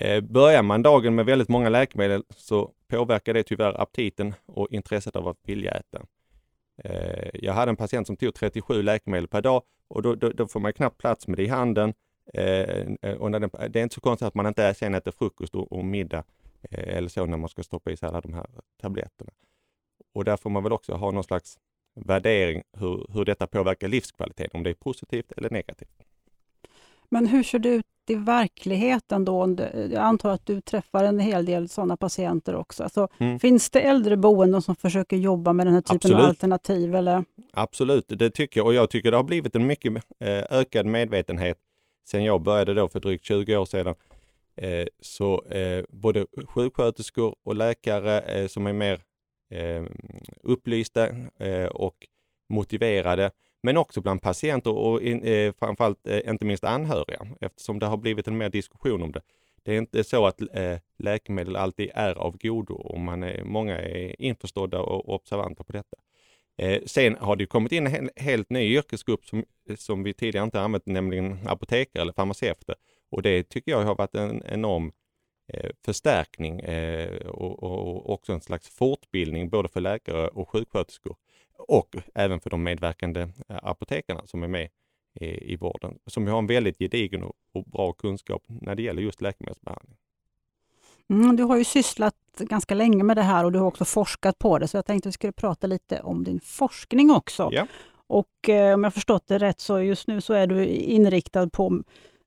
Eh, 0.00 0.20
börjar 0.20 0.62
man 0.62 0.82
dagen 0.82 1.14
med 1.14 1.26
väldigt 1.26 1.48
många 1.48 1.68
läkemedel 1.68 2.22
så 2.36 2.72
påverkar 2.88 3.34
det 3.34 3.42
tyvärr 3.42 3.80
aptiten 3.80 4.34
och 4.46 4.68
intresset 4.70 5.16
av 5.16 5.28
att 5.28 5.36
vilja 5.42 5.70
äta. 5.70 6.02
Eh, 6.84 7.30
jag 7.34 7.52
hade 7.52 7.70
en 7.70 7.76
patient 7.76 8.06
som 8.06 8.16
tog 8.16 8.34
37 8.34 8.82
läkemedel 8.82 9.28
per 9.28 9.42
dag 9.42 9.62
och 9.88 10.02
då, 10.02 10.14
då, 10.14 10.30
då 10.30 10.48
får 10.48 10.60
man 10.60 10.72
knappt 10.72 10.98
plats 10.98 11.28
med 11.28 11.36
det 11.36 11.42
i 11.42 11.48
handen. 11.48 11.94
Eh, 12.34 13.12
och 13.18 13.30
den, 13.30 13.50
det 13.68 13.78
är 13.78 13.82
inte 13.82 13.94
så 13.94 14.00
konstigt 14.00 14.28
att 14.28 14.34
man 14.34 14.46
inte 14.46 14.74
sen 14.74 14.94
äter 14.94 15.10
frukost 15.10 15.54
och, 15.54 15.72
och 15.72 15.84
middag 15.84 16.24
eller 16.70 17.08
så 17.08 17.26
när 17.26 17.36
man 17.36 17.48
ska 17.48 17.62
stoppa 17.62 17.90
i 17.90 17.96
sig 17.96 18.08
alla 18.08 18.20
de 18.20 18.34
här 18.34 18.46
tabletterna. 18.80 19.30
Och 20.14 20.24
där 20.24 20.36
får 20.36 20.50
man 20.50 20.62
väl 20.62 20.72
också 20.72 20.94
ha 20.94 21.10
någon 21.10 21.24
slags 21.24 21.58
värdering 21.94 22.62
hur, 22.72 23.06
hur 23.12 23.24
detta 23.24 23.46
påverkar 23.46 23.88
livskvaliteten, 23.88 24.50
om 24.52 24.62
det 24.62 24.70
är 24.70 24.74
positivt 24.74 25.32
eller 25.32 25.50
negativt. 25.50 26.07
Men 27.10 27.26
hur 27.26 27.42
ser 27.42 27.58
det 27.58 27.68
ut 27.68 27.84
i 28.10 28.14
verkligheten 28.14 29.24
då? 29.24 29.56
Jag 29.74 29.94
antar 29.94 30.30
att 30.30 30.46
du 30.46 30.60
träffar 30.60 31.04
en 31.04 31.18
hel 31.18 31.44
del 31.44 31.68
sådana 31.68 31.96
patienter 31.96 32.54
också. 32.54 32.82
Alltså, 32.82 33.08
mm. 33.18 33.38
Finns 33.38 33.70
det 33.70 33.80
äldreboenden 33.80 34.62
som 34.62 34.76
försöker 34.76 35.16
jobba 35.16 35.52
med 35.52 35.66
den 35.66 35.74
här 35.74 35.80
typen 35.80 35.96
Absolut. 35.96 36.18
av 36.18 36.28
alternativ? 36.28 36.94
Eller? 36.94 37.24
Absolut, 37.52 38.04
det 38.08 38.30
tycker 38.30 38.60
jag. 38.60 38.66
Och 38.66 38.74
jag 38.74 38.90
tycker 38.90 39.10
det 39.10 39.16
har 39.16 39.24
blivit 39.24 39.54
en 39.54 39.66
mycket 39.66 39.94
eh, 39.94 40.44
ökad 40.50 40.86
medvetenhet 40.86 41.58
sen 42.08 42.24
jag 42.24 42.42
började 42.42 42.74
då 42.74 42.88
för 42.88 43.00
drygt 43.00 43.24
20 43.24 43.56
år 43.56 43.64
sedan. 43.64 43.94
Eh, 44.56 44.86
så 45.00 45.44
eh, 45.44 45.84
både 45.88 46.26
sjuksköterskor 46.48 47.36
och 47.44 47.54
läkare 47.54 48.48
som 48.48 48.66
är 48.66 48.72
mer 48.72 49.00
upplysta 50.42 51.08
och 51.70 51.94
motiverade 52.48 53.30
men 53.68 53.76
också 53.76 54.00
bland 54.00 54.22
patienter 54.22 54.72
och 54.72 55.02
eh, 55.02 55.52
framförallt 55.58 56.06
eh, 56.06 56.30
inte 56.30 56.44
minst 56.44 56.64
anhöriga 56.64 57.26
eftersom 57.40 57.78
det 57.78 57.86
har 57.86 57.96
blivit 57.96 58.28
en 58.28 58.38
mer 58.38 58.48
diskussion 58.48 59.02
om 59.02 59.12
det. 59.12 59.20
Det 59.62 59.72
är 59.72 59.78
inte 59.78 60.04
så 60.04 60.26
att 60.26 60.40
eh, 60.40 60.78
läkemedel 60.98 61.56
alltid 61.56 61.90
är 61.94 62.14
av 62.14 62.38
godo 62.38 62.74
och 62.74 63.00
man 63.00 63.22
är, 63.22 63.44
många 63.44 63.78
är 63.78 64.22
införstådda 64.22 64.80
och 64.80 65.14
observanta 65.14 65.64
på 65.64 65.72
detta. 65.72 65.96
Eh, 66.58 66.82
sen 66.86 67.16
har 67.16 67.36
det 67.36 67.46
kommit 67.46 67.72
in 67.72 67.86
en 67.86 68.10
helt 68.16 68.50
ny 68.50 68.76
yrkesgrupp 68.76 69.26
som, 69.26 69.44
som 69.76 70.02
vi 70.02 70.14
tidigare 70.14 70.44
inte 70.44 70.60
använt, 70.60 70.86
nämligen 70.86 71.38
apotekare 71.46 72.02
eller 72.02 72.12
farmaceuter. 72.12 72.74
Och 73.10 73.22
det 73.22 73.48
tycker 73.48 73.72
jag 73.72 73.84
har 73.84 73.94
varit 73.94 74.14
en 74.14 74.42
enorm 74.46 74.92
eh, 75.52 75.70
förstärkning 75.84 76.60
eh, 76.60 77.26
och, 77.26 77.62
och, 77.62 78.10
också 78.10 78.32
en 78.32 78.40
slags 78.40 78.68
fortbildning 78.68 79.50
både 79.50 79.68
för 79.68 79.80
läkare 79.80 80.28
och 80.28 80.48
sjuksköterskor 80.48 81.16
och 81.58 81.96
även 82.14 82.40
för 82.40 82.50
de 82.50 82.62
medverkande 82.62 83.20
eh, 83.20 83.58
apotekarna 83.62 84.26
som 84.26 84.42
är 84.42 84.48
med 84.48 84.68
i, 85.20 85.52
i 85.52 85.56
vården, 85.56 85.98
som 86.06 86.26
har 86.26 86.38
en 86.38 86.46
väldigt 86.46 86.78
gedigen 86.78 87.22
och, 87.22 87.32
och 87.52 87.64
bra 87.64 87.92
kunskap 87.92 88.42
när 88.46 88.74
det 88.74 88.82
gäller 88.82 89.02
just 89.02 89.20
läkemedelsbehandling. 89.20 89.96
Mm, 91.10 91.36
du 91.36 91.42
har 91.42 91.56
ju 91.56 91.64
sysslat 91.64 92.14
ganska 92.38 92.74
länge 92.74 93.04
med 93.04 93.16
det 93.16 93.22
här 93.22 93.44
och 93.44 93.52
du 93.52 93.58
har 93.58 93.66
också 93.66 93.84
forskat 93.84 94.38
på 94.38 94.58
det, 94.58 94.68
så 94.68 94.76
jag 94.76 94.86
tänkte 94.86 95.08
att 95.08 95.10
vi 95.10 95.14
skulle 95.14 95.32
prata 95.32 95.66
lite 95.66 96.00
om 96.00 96.24
din 96.24 96.40
forskning 96.40 97.10
också. 97.10 97.48
Ja. 97.52 97.66
Och 98.06 98.48
eh, 98.48 98.74
om 98.74 98.84
jag 98.84 98.94
förstått 98.94 99.26
det 99.26 99.38
rätt 99.38 99.60
så 99.60 99.80
just 99.80 100.08
nu 100.08 100.20
så 100.20 100.34
är 100.34 100.46
du 100.46 100.66
inriktad 100.66 101.50
på 101.50 101.82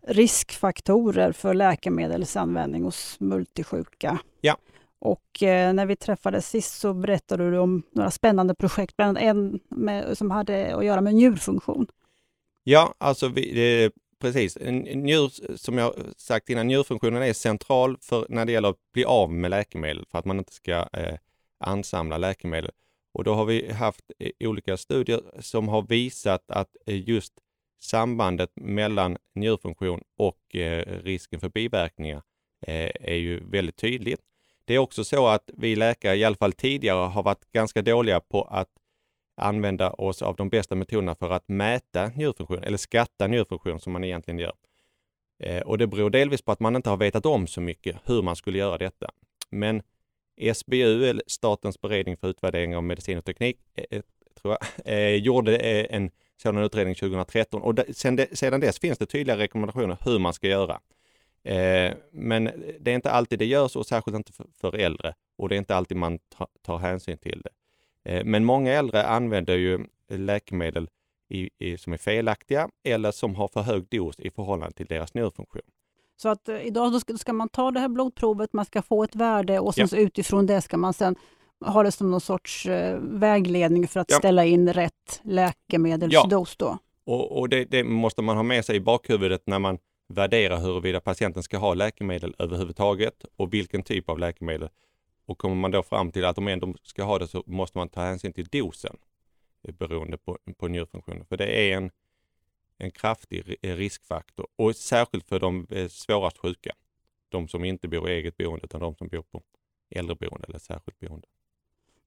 riskfaktorer 0.07 1.31
för 1.31 1.53
läkemedelsanvändning 1.53 2.83
hos 2.83 3.19
multisjuka. 3.19 4.19
Ja. 4.41 4.57
Och 5.01 5.43
eh, 5.43 5.73
när 5.73 5.85
vi 5.85 5.95
träffades 5.95 6.49
sist 6.49 6.79
så 6.79 6.93
berättade 6.93 7.51
du 7.51 7.57
om 7.57 7.83
några 7.91 8.11
spännande 8.11 8.55
projekt, 8.55 8.97
bland 8.97 9.17
annat 9.17 9.23
en 9.23 9.59
med, 9.69 10.17
som 10.17 10.31
hade 10.31 10.75
att 10.75 10.85
göra 10.85 11.01
med 11.01 11.15
njurfunktion. 11.15 11.87
Ja, 12.63 12.93
alltså 12.97 13.27
vi, 13.27 13.89
precis. 14.19 14.57
Njur, 14.95 15.57
som 15.57 15.77
jag 15.77 15.93
sagt 16.17 16.49
innan, 16.49 16.67
njurfunktionen 16.67 17.23
är 17.23 17.33
central 17.33 17.97
för 18.01 18.25
när 18.29 18.45
det 18.45 18.51
gäller 18.51 18.69
att 18.69 18.91
bli 18.93 19.05
av 19.05 19.31
med 19.31 19.51
läkemedel 19.51 20.05
för 20.11 20.19
att 20.19 20.25
man 20.25 20.39
inte 20.39 20.53
ska 20.53 20.73
eh, 20.93 21.17
ansamla 21.59 22.17
läkemedel. 22.17 22.71
Och 23.13 23.23
då 23.23 23.33
har 23.33 23.45
vi 23.45 23.71
haft 23.71 24.11
eh, 24.19 24.49
olika 24.49 24.77
studier 24.77 25.21
som 25.39 25.67
har 25.67 25.81
visat 25.81 26.51
att 26.51 26.75
eh, 26.85 27.09
just 27.09 27.33
sambandet 27.81 28.51
mellan 28.55 29.17
njurfunktion 29.35 30.01
och 30.17 30.55
eh, 30.55 31.03
risken 31.03 31.39
för 31.39 31.49
biverkningar 31.49 32.21
eh, 32.67 32.91
är 32.99 33.15
ju 33.15 33.39
väldigt 33.49 33.77
tydligt. 33.77 34.21
Det 34.65 34.73
är 34.75 34.79
också 34.79 35.03
så 35.03 35.27
att 35.27 35.49
vi 35.53 35.75
läkare, 35.75 36.15
i 36.15 36.23
alla 36.23 36.35
fall 36.35 36.53
tidigare, 36.53 36.97
har 36.97 37.23
varit 37.23 37.51
ganska 37.51 37.81
dåliga 37.81 38.19
på 38.19 38.43
att 38.43 38.69
använda 39.37 39.91
oss 39.91 40.21
av 40.21 40.35
de 40.35 40.49
bästa 40.49 40.75
metoderna 40.75 41.15
för 41.15 41.29
att 41.29 41.47
mäta 41.47 42.07
njurfunktion, 42.07 42.63
eller 42.63 42.77
skatta 42.77 43.27
njurfunktion 43.27 43.79
som 43.79 43.93
man 43.93 44.03
egentligen 44.03 44.39
gör. 44.39 44.53
Eh, 45.43 45.61
och 45.61 45.77
det 45.77 45.87
beror 45.87 46.09
delvis 46.09 46.41
på 46.41 46.51
att 46.51 46.59
man 46.59 46.75
inte 46.75 46.89
har 46.89 46.97
vetat 46.97 47.25
om 47.25 47.47
så 47.47 47.61
mycket 47.61 47.95
hur 48.05 48.21
man 48.21 48.35
skulle 48.35 48.57
göra 48.57 48.77
detta. 48.77 49.11
Men 49.49 49.81
SBU, 50.53 51.05
eller 51.05 51.23
Statens 51.27 51.81
beredning 51.81 52.17
för 52.17 52.27
utvärdering 52.27 52.75
av 52.75 52.83
medicin 52.83 53.17
och 53.17 53.25
teknik, 53.25 53.57
eh, 53.75 53.85
eh 53.91 54.01
tror 54.41 54.57
jag, 54.59 54.59
eh, 54.93 55.15
gjorde 55.15 55.57
eh, 55.57 55.95
en 55.95 56.11
sådan 56.41 56.63
utredning 56.63 56.95
2013 56.95 57.61
och 57.61 57.79
sedan 58.33 58.59
dess 58.59 58.79
finns 58.79 58.97
det 58.97 59.05
tydliga 59.05 59.37
rekommendationer 59.37 59.97
hur 60.01 60.19
man 60.19 60.33
ska 60.33 60.47
göra. 60.47 60.79
Eh, 61.43 61.93
men 62.11 62.43
det 62.79 62.91
är 62.91 62.95
inte 62.95 63.11
alltid 63.11 63.39
det 63.39 63.45
görs 63.45 63.75
och 63.75 63.85
särskilt 63.85 64.17
inte 64.17 64.31
för, 64.61 64.75
äldre 64.75 65.13
och 65.37 65.49
det 65.49 65.55
är 65.55 65.57
inte 65.57 65.75
alltid 65.75 65.97
man 65.97 66.19
tar 66.61 66.77
hänsyn 66.77 67.17
till 67.17 67.43
det. 67.43 67.49
Eh, 68.11 68.25
men 68.25 68.45
många 68.45 68.73
äldre 68.73 69.07
använder 69.07 69.57
ju 69.57 69.85
läkemedel 70.09 70.89
i, 71.29 71.49
i, 71.57 71.77
som 71.77 71.93
är 71.93 71.97
felaktiga 71.97 72.69
eller 72.83 73.11
som 73.11 73.35
har 73.35 73.47
för 73.47 73.61
hög 73.61 73.87
dos 73.89 74.19
i 74.19 74.29
förhållande 74.29 74.75
till 74.75 74.85
deras 74.85 75.13
njurfunktion. 75.13 75.61
Så 76.17 76.29
att 76.29 76.49
eh, 76.49 76.61
idag 76.61 77.01
ska, 77.01 77.17
ska, 77.17 77.33
man 77.33 77.49
ta 77.49 77.71
det 77.71 77.79
här 77.79 77.89
blodprovet, 77.89 78.53
man 78.53 78.65
ska 78.65 78.81
få 78.81 79.03
ett 79.03 79.15
värde 79.15 79.59
och 79.59 79.75
sen 79.75 79.87
ja. 79.91 79.97
utifrån 79.97 80.45
det 80.45 80.61
ska 80.61 80.77
man 80.77 80.93
sen 80.93 81.15
ha 81.65 81.83
det 81.83 81.91
som 81.91 82.11
någon 82.11 82.21
sorts 82.21 82.67
vägledning 82.99 83.87
för 83.87 83.99
att 83.99 84.11
ja. 84.11 84.17
ställa 84.17 84.45
in 84.45 84.73
rätt 84.73 85.21
läkemedelsdos. 85.23 86.55
Ja. 86.59 86.77
Och, 87.05 87.39
och 87.39 87.49
det, 87.49 87.65
det, 87.65 87.83
måste 87.83 88.21
man 88.21 88.35
ha 88.35 88.43
med 88.43 88.65
sig 88.65 88.75
i 88.75 88.79
bakhuvudet 88.79 89.43
när 89.45 89.59
man 89.59 89.77
värderar 90.11 90.59
huruvida 90.59 91.01
patienten 91.01 91.43
ska 91.43 91.57
ha 91.57 91.73
läkemedel 91.73 92.35
överhuvudtaget 92.39 93.25
och 93.35 93.53
vilken 93.53 93.83
typ 93.83 94.09
av 94.09 94.19
läkemedel. 94.19 94.69
Och 95.25 95.37
kommer 95.37 95.55
man 95.55 95.71
då 95.71 95.83
fram 95.83 96.11
till 96.11 96.25
att 96.25 96.35
de 96.35 96.47
ändå 96.47 96.73
ska 96.83 97.03
ha 97.03 97.19
det 97.19 97.27
så 97.27 97.43
måste 97.45 97.77
man 97.77 97.89
ta 97.89 98.01
hänsyn 98.01 98.33
till 98.33 98.45
dosen 98.45 98.97
beroende 99.61 100.17
på, 100.17 100.37
på 100.57 100.67
njurfunktionen. 100.67 101.25
För 101.25 101.37
det 101.37 101.71
är 101.71 101.77
en, 101.77 101.91
en 102.77 102.91
kraftig 102.91 103.55
riskfaktor 103.61 104.47
och 104.55 104.75
särskilt 104.75 105.27
för 105.27 105.39
de 105.39 105.67
eh, 105.69 105.87
svårast 105.87 106.37
sjuka. 106.37 106.71
De 107.29 107.47
som 107.47 107.63
inte 107.63 107.87
bor 107.87 108.09
i 108.09 108.13
eget 108.13 108.37
boende 108.37 108.65
utan 108.65 108.81
de 108.81 108.95
som 108.95 109.07
bor 109.07 109.21
på 109.21 109.41
äldreboende 109.89 110.47
eller 110.47 110.59
särskilt 110.59 110.99
boende. 110.99 111.27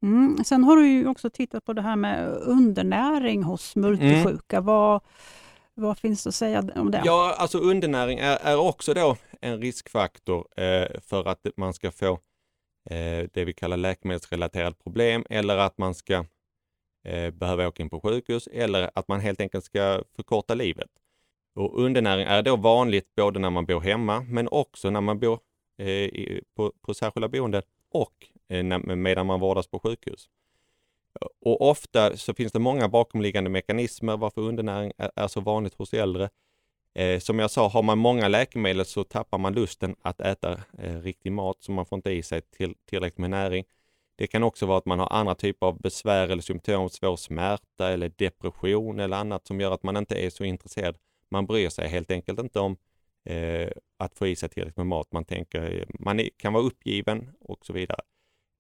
Mm. 0.03 0.45
Sen 0.45 0.65
har 0.65 0.77
du 0.77 0.87
ju 0.87 1.09
också 1.09 1.31
tittat 1.31 1.65
på 1.65 1.73
det 1.73 1.83
här 1.83 1.97
med 1.97 2.29
undernäring 2.29 3.43
hos 3.43 3.77
multisjuka. 3.77 4.57
Mm. 4.57 4.67
Vad, 4.67 5.01
vad 5.75 5.99
finns 5.99 6.25
det 6.25 6.29
att 6.29 6.35
säga 6.35 6.65
om 6.75 6.91
det? 6.91 7.03
Ja, 7.05 7.35
alltså 7.39 7.59
undernäring 7.59 8.19
är, 8.19 8.37
är 8.37 8.59
också 8.59 8.95
då 8.95 9.17
en 9.41 9.61
riskfaktor 9.61 10.47
eh, 10.57 11.01
för 11.01 11.29
att 11.29 11.47
man 11.57 11.75
ska 11.75 11.91
få 11.91 12.13
eh, 12.91 13.29
det 13.33 13.45
vi 13.45 13.53
kallar 13.53 13.77
läkemedelsrelaterat 13.77 14.85
problem 14.85 15.25
eller 15.31 15.57
att 15.57 15.79
man 15.79 15.95
ska 15.95 16.25
eh, 17.05 17.31
behöva 17.31 17.69
åka 17.69 17.83
in 17.83 17.91
på 17.91 18.01
sjukhus 18.01 18.49
eller 18.53 18.91
att 18.95 19.09
man 19.09 19.21
helt 19.21 19.41
enkelt 19.41 19.65
ska 19.65 20.03
förkorta 20.17 20.55
livet. 20.55 20.91
Och 21.55 21.81
undernäring 21.83 22.27
är 22.27 22.43
då 22.43 22.57
vanligt 22.57 23.15
både 23.15 23.39
när 23.39 23.51
man 23.51 23.67
bor 23.67 23.81
hemma 23.81 24.21
men 24.21 24.49
också 24.49 24.91
när 24.91 25.01
man 25.01 25.19
bor 25.19 25.41
eh, 25.79 25.89
i, 25.89 26.43
på, 26.57 26.73
på 26.81 26.95
särskilda 26.95 27.29
boenden 27.29 27.63
och 27.91 28.15
eh, 28.49 28.79
medan 28.97 29.27
man 29.27 29.41
vårdas 29.41 29.67
på 29.67 29.79
sjukhus. 29.79 30.29
Och 31.41 31.69
ofta 31.71 32.17
så 32.17 32.35
finns 32.35 32.53
det 32.53 32.59
många 32.59 32.89
bakomliggande 32.89 33.51
mekanismer 33.51 34.17
varför 34.17 34.41
undernäring 34.41 34.93
är, 34.97 35.29
så 35.29 35.41
vanligt 35.41 35.75
hos 35.75 35.95
äldre. 35.95 36.31
Eh, 36.95 37.19
som 37.19 37.39
jag 37.39 37.51
sa, 37.51 37.69
har 37.69 37.83
man 37.83 37.99
många 37.99 38.29
läkemedel 38.29 38.85
så 38.85 39.05
tappar 39.05 39.39
man 39.39 39.55
lusten 39.55 39.97
att 40.03 40.21
äta 40.21 40.61
eh, 40.79 41.01
riktig 41.01 41.33
mat, 41.33 41.57
så 41.61 41.73
man 41.73 41.87
får 41.87 41.97
inte 41.97 42.11
i 42.11 42.23
sig 42.23 42.41
till, 42.41 42.75
tillräckligt 42.87 43.19
med 43.19 43.31
näring. 43.31 43.65
Det 44.17 44.27
kan 44.27 44.43
också 44.43 44.67
vara 44.67 44.79
att 44.79 44.87
man 44.87 44.99
har 44.99 45.13
andra 45.13 45.35
typer 45.35 45.67
av 45.67 45.81
besvär 45.81 46.29
eller 46.29 46.43
symptom, 46.43 46.91
svår 46.91 47.17
smärta 47.17 47.91
eller 47.91 48.09
depression 48.09 49.01
eller 49.01 49.17
annat 49.17 49.47
som 49.47 49.61
gör 49.61 49.73
att 49.73 49.83
man 49.83 49.97
inte 49.97 50.15
är 50.27 50.31
så 50.31 50.45
intresserad. 50.45 50.97
Man 51.29 51.47
bryr 51.47 51.69
sig 51.69 51.89
helt 51.89 52.11
enkelt 52.11 52.41
inte 52.41 52.61
om 52.61 52.77
eh, 53.25 53.69
att 53.99 54.19
få 54.19 54.27
i 54.27 54.37
sig 54.37 54.49
tillräckligt 54.49 54.77
med 54.77 54.87
mat. 54.87 55.13
Man 55.13 55.25
tänker, 55.25 55.87
man 55.99 56.29
kan 56.37 56.53
vara 56.53 56.65
uppgiven 56.65 57.31
och 57.41 57.67
så 57.67 57.73
vidare. 57.73 58.01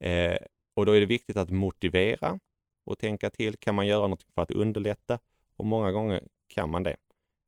Eh, 0.00 0.36
och 0.74 0.86
då 0.86 0.92
är 0.92 1.00
det 1.00 1.06
viktigt 1.06 1.36
att 1.36 1.50
motivera 1.50 2.38
och 2.84 2.98
tänka 2.98 3.30
till. 3.30 3.56
Kan 3.56 3.74
man 3.74 3.86
göra 3.86 4.06
något 4.06 4.22
för 4.34 4.42
att 4.42 4.50
underlätta? 4.50 5.18
Och 5.56 5.66
många 5.66 5.92
gånger 5.92 6.22
kan 6.46 6.70
man 6.70 6.82
det. 6.82 6.96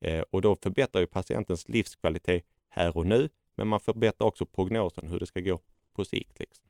Eh, 0.01 0.25
och 0.31 0.43
då 0.43 0.57
förbättrar 0.57 1.01
ju 1.01 1.07
patientens 1.07 1.69
livskvalitet 1.69 2.45
här 2.69 2.97
och 2.97 3.07
nu, 3.07 3.29
men 3.55 3.69
man 3.69 3.81
förbättrar 3.81 4.27
också 4.27 4.47
prognosen 4.47 5.09
hur 5.09 5.21
det 5.21 5.27
ska 5.27 5.41
gå 5.41 5.61
på 5.93 6.05
sikt. 6.05 6.39
Liksom. 6.39 6.65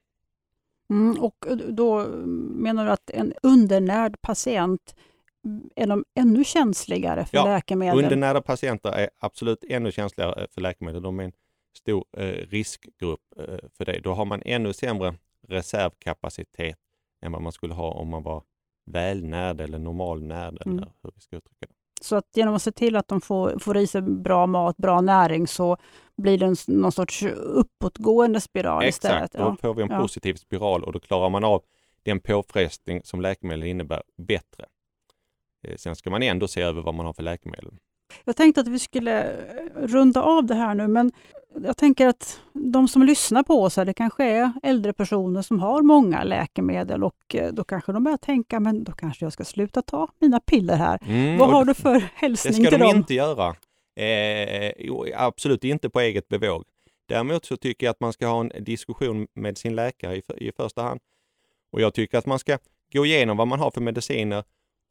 Mm, 0.91 1.21
och 1.21 1.45
då 1.69 2.07
menar 2.55 2.85
du 2.85 2.91
att 2.91 3.11
en 3.11 3.35
undernärd 3.43 4.21
patient 4.21 4.95
är 5.77 5.87
de 5.87 6.05
ännu 6.15 6.45
känsligare 6.45 7.25
för 7.25 7.37
ja, 7.37 7.45
läkemedel? 7.45 8.05
Undernärda 8.05 8.41
patienter 8.41 8.93
är 8.93 9.11
absolut 9.19 9.65
ännu 9.69 9.93
känsligare 9.93 10.47
för 10.51 10.61
läkemedel. 10.61 11.03
De 11.03 11.21
är 11.21 11.25
en 11.25 11.33
stor 11.77 12.05
eh, 12.13 12.27
riskgrupp 12.27 13.21
eh, 13.37 13.69
för 13.73 13.85
det. 13.85 14.01
Då 14.01 14.13
har 14.15 14.25
man 14.25 14.43
ännu 14.45 14.73
sämre 14.73 15.15
reservkapacitet 15.49 16.79
än 17.23 17.33
vad 17.33 17.43
man 17.43 17.53
skulle 17.53 17.75
ha 17.75 17.91
om 17.91 18.09
man 18.09 18.23
var 18.23 18.43
välnärd 18.87 19.61
eller 19.61 19.79
normalnärd. 19.79 20.67
Mm. 20.67 20.79
Eller 20.79 20.93
hur 21.03 21.11
vi 21.15 21.21
ska 21.21 21.37
uttrycka 21.37 21.67
det. 21.67 21.75
Så 22.01 22.17
att 22.17 22.25
genom 22.35 22.55
att 22.55 22.63
se 22.63 22.73
till 22.73 22.97
att 22.97 23.09
de 23.09 23.21
får, 23.21 23.59
får 23.59 23.77
i 23.77 23.87
sig 23.87 24.03
bra 24.03 24.47
mat, 24.47 24.77
bra 24.77 25.01
näring, 25.01 25.47
så 25.47 25.77
blir 26.17 26.39
det 26.39 26.47
en, 26.47 26.57
någon 26.67 26.93
sorts 26.93 27.23
uppåtgående 27.33 28.41
spiral 28.41 28.85
Exakt, 28.85 29.05
istället? 29.05 29.35
Exakt, 29.35 29.63
då 29.63 29.69
får 29.69 29.75
vi 29.75 29.83
en 29.83 29.91
ja. 29.91 30.01
positiv 30.01 30.35
spiral 30.35 30.85
och 30.85 30.93
då 30.93 31.01
klarar 31.01 31.31
man 31.31 31.45
av 31.45 31.63
den 32.03 32.21
påfrestning 32.21 33.01
som 33.05 33.21
läkemedel 33.21 33.65
innebär 33.65 34.03
bättre. 34.17 34.65
Eh, 35.63 35.77
sen 35.77 35.97
ska 35.97 36.11
man 36.11 36.23
ändå 36.23 36.49
se 36.49 36.63
över 36.63 36.83
vad 36.83 36.95
man 36.95 37.07
har 37.07 37.13
för 37.13 37.23
läkemedel. 37.23 37.73
Jag 38.25 38.37
tänkte 38.37 38.61
att 38.61 38.69
vi 38.69 38.79
skulle 38.79 39.37
runda 39.77 40.23
av 40.23 40.45
det 40.45 40.55
här 40.55 40.75
nu, 40.75 40.89
men 40.89 41.13
jag 41.65 41.77
tänker 41.77 42.07
att 42.07 42.41
de 42.53 42.89
som 42.89 43.03
lyssnar 43.03 43.43
på 43.43 43.63
oss, 43.63 43.77
här, 43.77 43.85
det 43.85 43.95
kanske 43.95 44.25
är 44.25 44.53
äldre 44.63 44.93
personer 44.93 45.43
som 45.43 45.61
har 45.61 45.83
många 45.83 46.25
läkemedel 46.25 47.05
och 47.05 47.35
eh, 47.35 47.53
då 47.53 47.65
kanske 47.65 47.93
de 47.93 48.05
börjar 48.05 48.17
tänka, 48.19 48.61
men 48.61 48.85
då 48.85 48.93
kanske 48.93 49.25
jag 49.25 49.33
ska 49.33 49.45
sluta 49.45 49.83
ta 49.83 50.09
mina 50.19 50.41
piller 50.41 50.77
här. 50.77 50.99
Mm, 51.07 51.39
Vad 51.39 51.51
har 51.51 51.65
du 51.65 51.75
för 51.75 52.09
hälsning 52.15 52.55
till 52.55 52.65
dem? 52.65 52.71
Det 52.73 52.79
ska 52.79 52.93
de 52.93 52.97
inte 52.97 53.15
göra. 53.15 53.55
Eh, 53.97 54.73
absolut 55.17 55.65
inte 55.65 55.91
på 55.91 56.01
eget 56.01 56.29
bevåg. 56.29 56.65
Däremot 57.09 57.45
så 57.45 57.57
tycker 57.57 57.87
jag 57.87 57.91
att 57.91 58.01
man 58.01 58.13
ska 58.13 58.27
ha 58.27 58.41
en 58.41 58.65
diskussion 58.65 59.27
med 59.35 59.59
sin 59.59 59.75
läkare 59.75 60.17
i, 60.17 60.23
i 60.37 60.53
första 60.53 60.83
hand. 60.83 61.01
Och 61.73 61.81
jag 61.81 61.95
tycker 61.95 62.19
att 62.19 62.27
man 62.27 62.39
ska 62.39 62.59
gå 62.93 63.07
igenom 63.07 63.37
vad 63.37 63.49
man 63.49 63.61
har 63.61 63.71
för 63.71 63.81
mediciner 63.81 64.45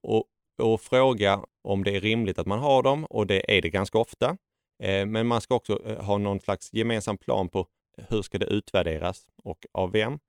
och, 0.03 0.23
och 0.60 0.82
fråga 0.82 1.46
om 1.63 1.84
det 1.84 1.96
är 1.96 2.02
rimligt 2.02 2.39
att 2.39 2.48
man 2.48 2.60
har 2.60 2.84
dem 2.84 3.06
och 3.06 3.28
det 3.28 3.58
är 3.58 3.62
det 3.62 3.70
ganska 3.70 3.98
ofta. 3.98 4.38
Eh, 4.84 5.06
men 5.06 5.28
man 5.28 5.41
ska 5.41 5.56
också 5.56 5.82
eh, 5.86 6.04
ha 6.04 6.18
någon 6.18 6.39
slags 6.39 6.74
gemensam 6.74 7.18
plan 7.18 7.50
på 7.50 7.68
hur 7.98 8.22
ska 8.22 8.38
det 8.38 8.46
utvärderas 8.46 9.26
och 9.44 9.65
av 9.72 9.91
vem. 9.91 10.20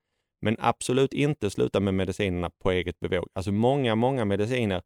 Men 0.41 0.57
absolut 0.61 1.13
inte 1.13 1.51
sluta 1.51 1.81
med 1.81 1.95
medicinerna 1.95 2.51
på 2.51 2.71
eget 2.71 3.01
bevåg. 3.01 3.29
Alltså 3.33 3.53
många, 3.53 3.95
många 3.95 4.25
mediciner 4.25 4.83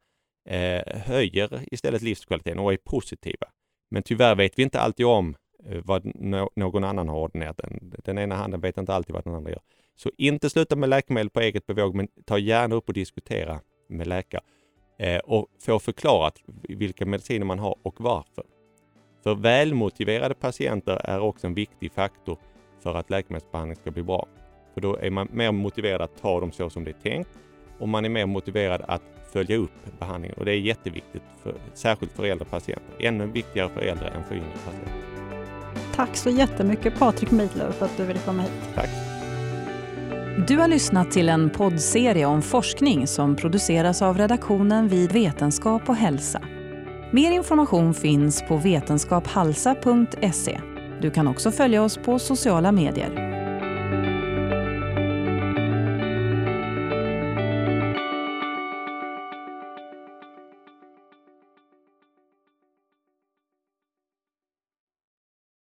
eh, 0.49 1.01
höjer 1.01 1.61
istället 1.73 2.03
livskvaliteten 2.03 2.59
och 2.59 2.73
är 2.73 2.77
positiva. 2.77 3.47
Men 3.91 4.03
tyvärr 4.03 4.35
vet 4.35 4.59
vi 4.59 4.63
inte 4.63 4.81
alltid 4.81 5.07
om 5.07 5.37
vad 5.85 6.13
någon 6.57 6.85
annan 6.85 7.09
har 7.09 7.19
ordinerat. 7.19 7.57
Den, 7.57 7.95
den 8.05 8.19
ena 8.19 8.35
handen 8.35 8.61
vet 8.61 8.79
inte 8.79 8.95
alltid 8.95 9.15
vad 9.15 9.25
den 9.25 9.35
andra 9.35 9.51
gör. 9.51 9.61
Så 9.97 10.11
inte 10.19 10.51
sluta 10.51 10.77
med 10.77 10.89
läkemedel 10.89 11.31
på 11.31 11.41
eget 11.41 11.67
bevåg, 11.67 11.95
men 11.95 12.09
ta 12.27 12.39
gärna 12.39 12.75
upp 12.75 12.89
och 12.89 12.95
diskutera 12.95 13.61
med 13.89 14.07
läkare 14.07 14.43
och 15.25 15.47
få 15.61 15.79
förklarat 15.79 16.35
vilka 16.69 17.07
mediciner 17.07 17.47
man 17.47 17.59
har 17.59 17.77
och 17.83 18.01
varför. 18.01 18.45
För 19.23 19.35
välmotiverade 19.35 20.35
patienter 20.35 21.01
är 21.05 21.21
också 21.21 21.47
en 21.47 21.55
viktig 21.55 21.93
faktor 21.93 22.39
för 22.83 22.95
att 22.95 23.11
läkemedelsbehandling 23.11 23.77
ska 23.77 23.91
bli 23.91 24.03
bra. 24.03 24.27
För 24.75 24.81
då 24.81 24.97
är 24.97 25.11
man 25.11 25.29
mer 25.33 25.53
motiverad 25.53 26.03
att 26.03 26.23
ta 26.23 26.41
dem 26.41 26.53
så 26.53 26.71
som 26.71 26.85
det 26.85 26.91
är 26.91 27.11
tänkt 27.11 27.31
och 27.79 27.89
man 27.89 28.05
är 28.05 28.09
mer 28.09 28.27
motiverad 28.27 28.83
att 28.89 29.03
följa 29.33 29.57
upp 29.57 29.99
behandlingen 29.99 30.39
och 30.39 30.45
det 30.45 30.53
är 30.53 30.59
jätteviktigt, 30.59 31.23
för, 31.43 31.55
särskilt 31.75 32.13
för 32.13 32.25
äldre 32.25 32.45
patienter. 32.45 32.95
Ännu 32.99 33.27
viktigare 33.27 33.69
för 33.69 33.81
äldre 33.81 34.09
än 34.09 34.25
för 34.25 34.35
yngre 34.35 34.53
patienter. 34.65 34.95
Tack 35.95 36.17
så 36.17 36.31
jättemycket 36.31 36.99
Patrik 36.99 37.31
Midler 37.31 37.71
för 37.71 37.87
att 37.87 37.97
du 37.97 38.05
ville 38.05 38.21
komma 38.21 38.43
hit. 38.43 38.71
Tack. 38.75 39.10
Du 40.39 40.59
har 40.59 40.69
lyssnat 40.69 41.11
till 41.11 41.29
en 41.29 41.51
poddserie 41.51 42.27
om 42.27 42.43
forskning 42.43 43.07
som 43.07 43.37
produceras 43.37 44.03
av 44.03 44.19
redaktionen 44.19 44.89
vid 44.89 45.13
Vetenskap 45.13 45.89
och 45.89 45.97
hälsa. 45.97 46.43
Mer 47.13 47.33
information 47.33 47.95
finns 47.95 48.43
på 48.49 48.57
vetenskaphalsa.se. 48.57 50.61
Du 51.01 51.11
kan 51.11 51.29
också 51.29 51.51
följa 51.51 51.83
oss 51.83 51.97
på 51.97 52.19
sociala 52.19 52.73
medier. 52.73 53.40